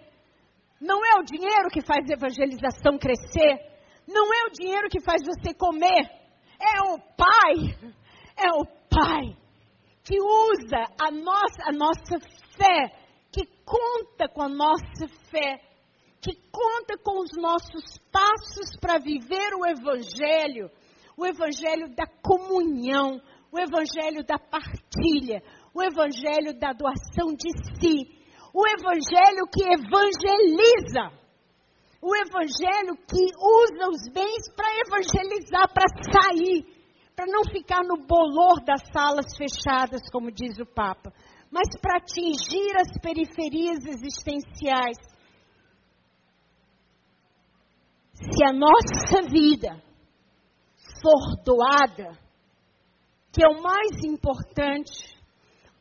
[0.81, 3.55] Não é o dinheiro que faz a evangelização crescer.
[4.05, 6.18] Não é o dinheiro que faz você comer.
[6.59, 7.93] É o Pai.
[8.37, 9.39] É o Pai
[10.09, 12.19] que usa a nossa, a nossa
[12.57, 12.91] fé,
[13.31, 15.61] que conta com a nossa fé,
[16.19, 20.71] que conta com os nossos passos para viver o Evangelho,
[21.15, 25.43] o Evangelho da comunhão, o Evangelho da partilha,
[25.75, 28.09] o Evangelho da doação de si,
[28.51, 31.11] o Evangelho que evangeliza,
[32.01, 36.79] o Evangelho que usa os bens para evangelizar, para sair
[37.19, 41.11] para não ficar no bolor das salas fechadas, como diz o Papa,
[41.51, 44.95] mas para atingir as periferias existenciais.
[48.13, 49.83] Se a nossa vida
[51.01, 52.17] for doada,
[53.33, 55.13] que é o mais importante,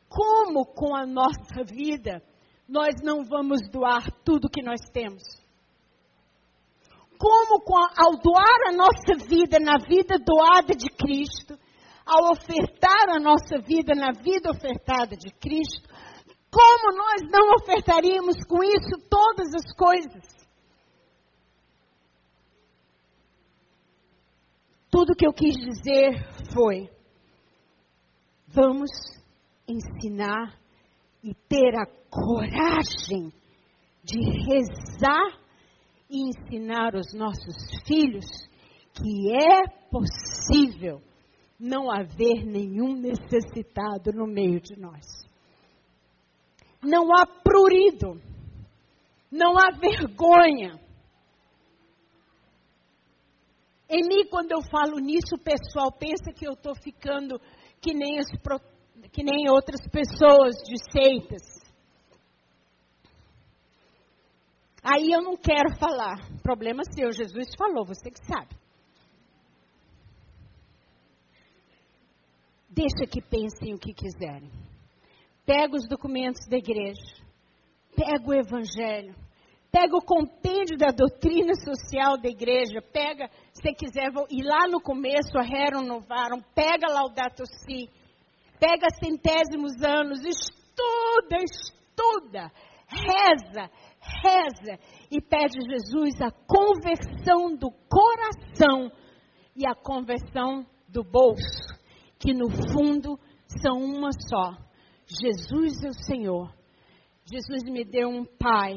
[0.09, 2.21] como com a nossa vida
[2.67, 5.23] nós não vamos doar tudo que nós temos?
[7.19, 7.61] Como
[7.97, 11.59] ao doar a nossa vida na vida doada de Cristo,
[12.05, 15.89] ao ofertar a nossa vida na vida ofertada de Cristo,
[16.49, 20.39] como nós não ofertaríamos com isso todas as coisas?
[24.89, 26.89] Tudo que eu quis dizer foi:
[28.47, 28.89] vamos
[29.67, 30.57] ensinar
[31.21, 33.31] e ter a coragem
[34.03, 35.48] de rezar
[36.09, 37.55] e ensinar os nossos
[37.85, 38.25] filhos
[38.93, 41.01] que é possível
[41.59, 45.05] não haver nenhum necessitado no meio de nós.
[46.81, 48.19] Não há prurido,
[49.29, 50.79] não há vergonha.
[53.89, 57.39] Em mim, quando eu falo nisso, o pessoal pensa que eu estou ficando
[57.81, 58.27] que nem, as,
[59.11, 61.58] que nem outras pessoas de seitas.
[64.83, 66.17] Aí eu não quero falar.
[66.41, 68.55] Problema seu, Jesus falou, você que sabe.
[72.69, 74.49] Deixa que pensem o que quiserem.
[75.45, 77.01] Pega os documentos da igreja.
[77.95, 79.15] Pega o evangelho.
[79.71, 82.81] Pega o compêndio da doutrina social da igreja.
[82.81, 86.41] Pega, se quiser, ir lá no começo, a Rerum Novarum.
[86.55, 87.89] Pega Laudato Si.
[88.59, 90.23] Pega centésimos anos.
[90.23, 92.51] Estuda, estuda.
[92.87, 93.69] Reza
[94.01, 94.79] reza
[95.11, 98.91] e pede a Jesus a conversão do coração
[99.55, 101.73] e a conversão do bolso,
[102.17, 103.19] que no fundo
[103.61, 104.57] são uma só.
[105.05, 106.53] Jesus é o Senhor.
[107.25, 108.75] Jesus me deu um Pai.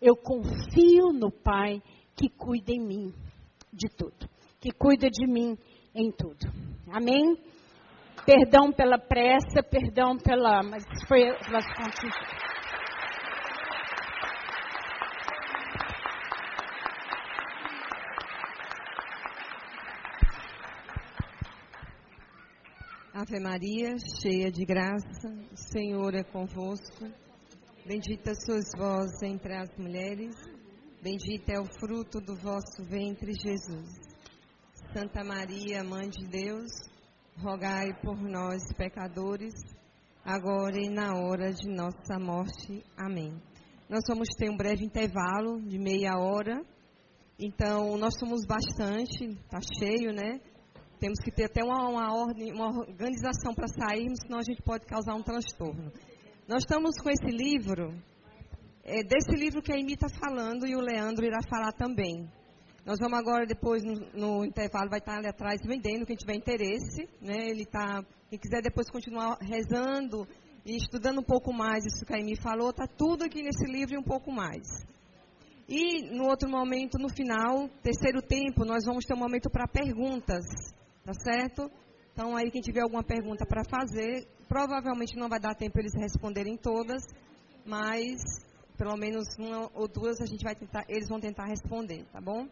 [0.00, 1.82] Eu confio no Pai
[2.16, 3.14] que cuida em mim
[3.72, 4.28] de tudo,
[4.60, 5.56] que cuida de mim
[5.94, 6.46] em tudo.
[6.92, 7.36] Amém?
[8.26, 10.62] Perdão pela pressa, perdão pela.
[10.62, 11.22] Mas foi
[23.20, 27.04] Ave Maria, cheia de graça, o Senhor é convosco.
[27.84, 30.34] Bendita sois vós entre as mulheres,
[31.02, 33.90] bendito é o fruto do vosso ventre, Jesus.
[34.94, 36.70] Santa Maria, Mãe de Deus,
[37.36, 39.52] rogai por nós, pecadores,
[40.24, 42.82] agora e na hora de nossa morte.
[42.96, 43.38] Amém.
[43.86, 46.58] Nós vamos ter um breve intervalo de meia hora.
[47.38, 50.40] Então, nós somos bastante, está cheio, né?
[51.00, 54.84] Temos que ter até uma, uma, ordem, uma organização para sairmos, senão a gente pode
[54.84, 55.90] causar um transtorno.
[56.46, 57.94] Nós estamos com esse livro,
[58.84, 62.28] é desse livro que a Amy está falando e o Leandro irá falar também.
[62.84, 67.08] Nós vamos agora, depois, no, no, intervalo, vai estar ali atrás vendendo, quem tiver interesse.
[67.20, 67.48] Né?
[67.48, 70.26] Ele tá, quem quiser depois continuar rezando
[70.66, 73.94] e estudando um pouco mais isso que a Amy falou, está tudo aqui nesse livro
[73.94, 74.66] e um pouco mais.
[75.68, 80.44] E no outro momento, no final, terceiro tempo, nós vamos ter um momento para perguntas,
[81.04, 81.70] tá certo?
[82.12, 86.56] Então aí quem tiver alguma pergunta para fazer, provavelmente não vai dar tempo eles responderem
[86.56, 87.02] todas,
[87.64, 88.20] mas
[88.76, 92.48] pelo menos uma ou duas a gente vai tentar, eles vão tentar responder, tá bom?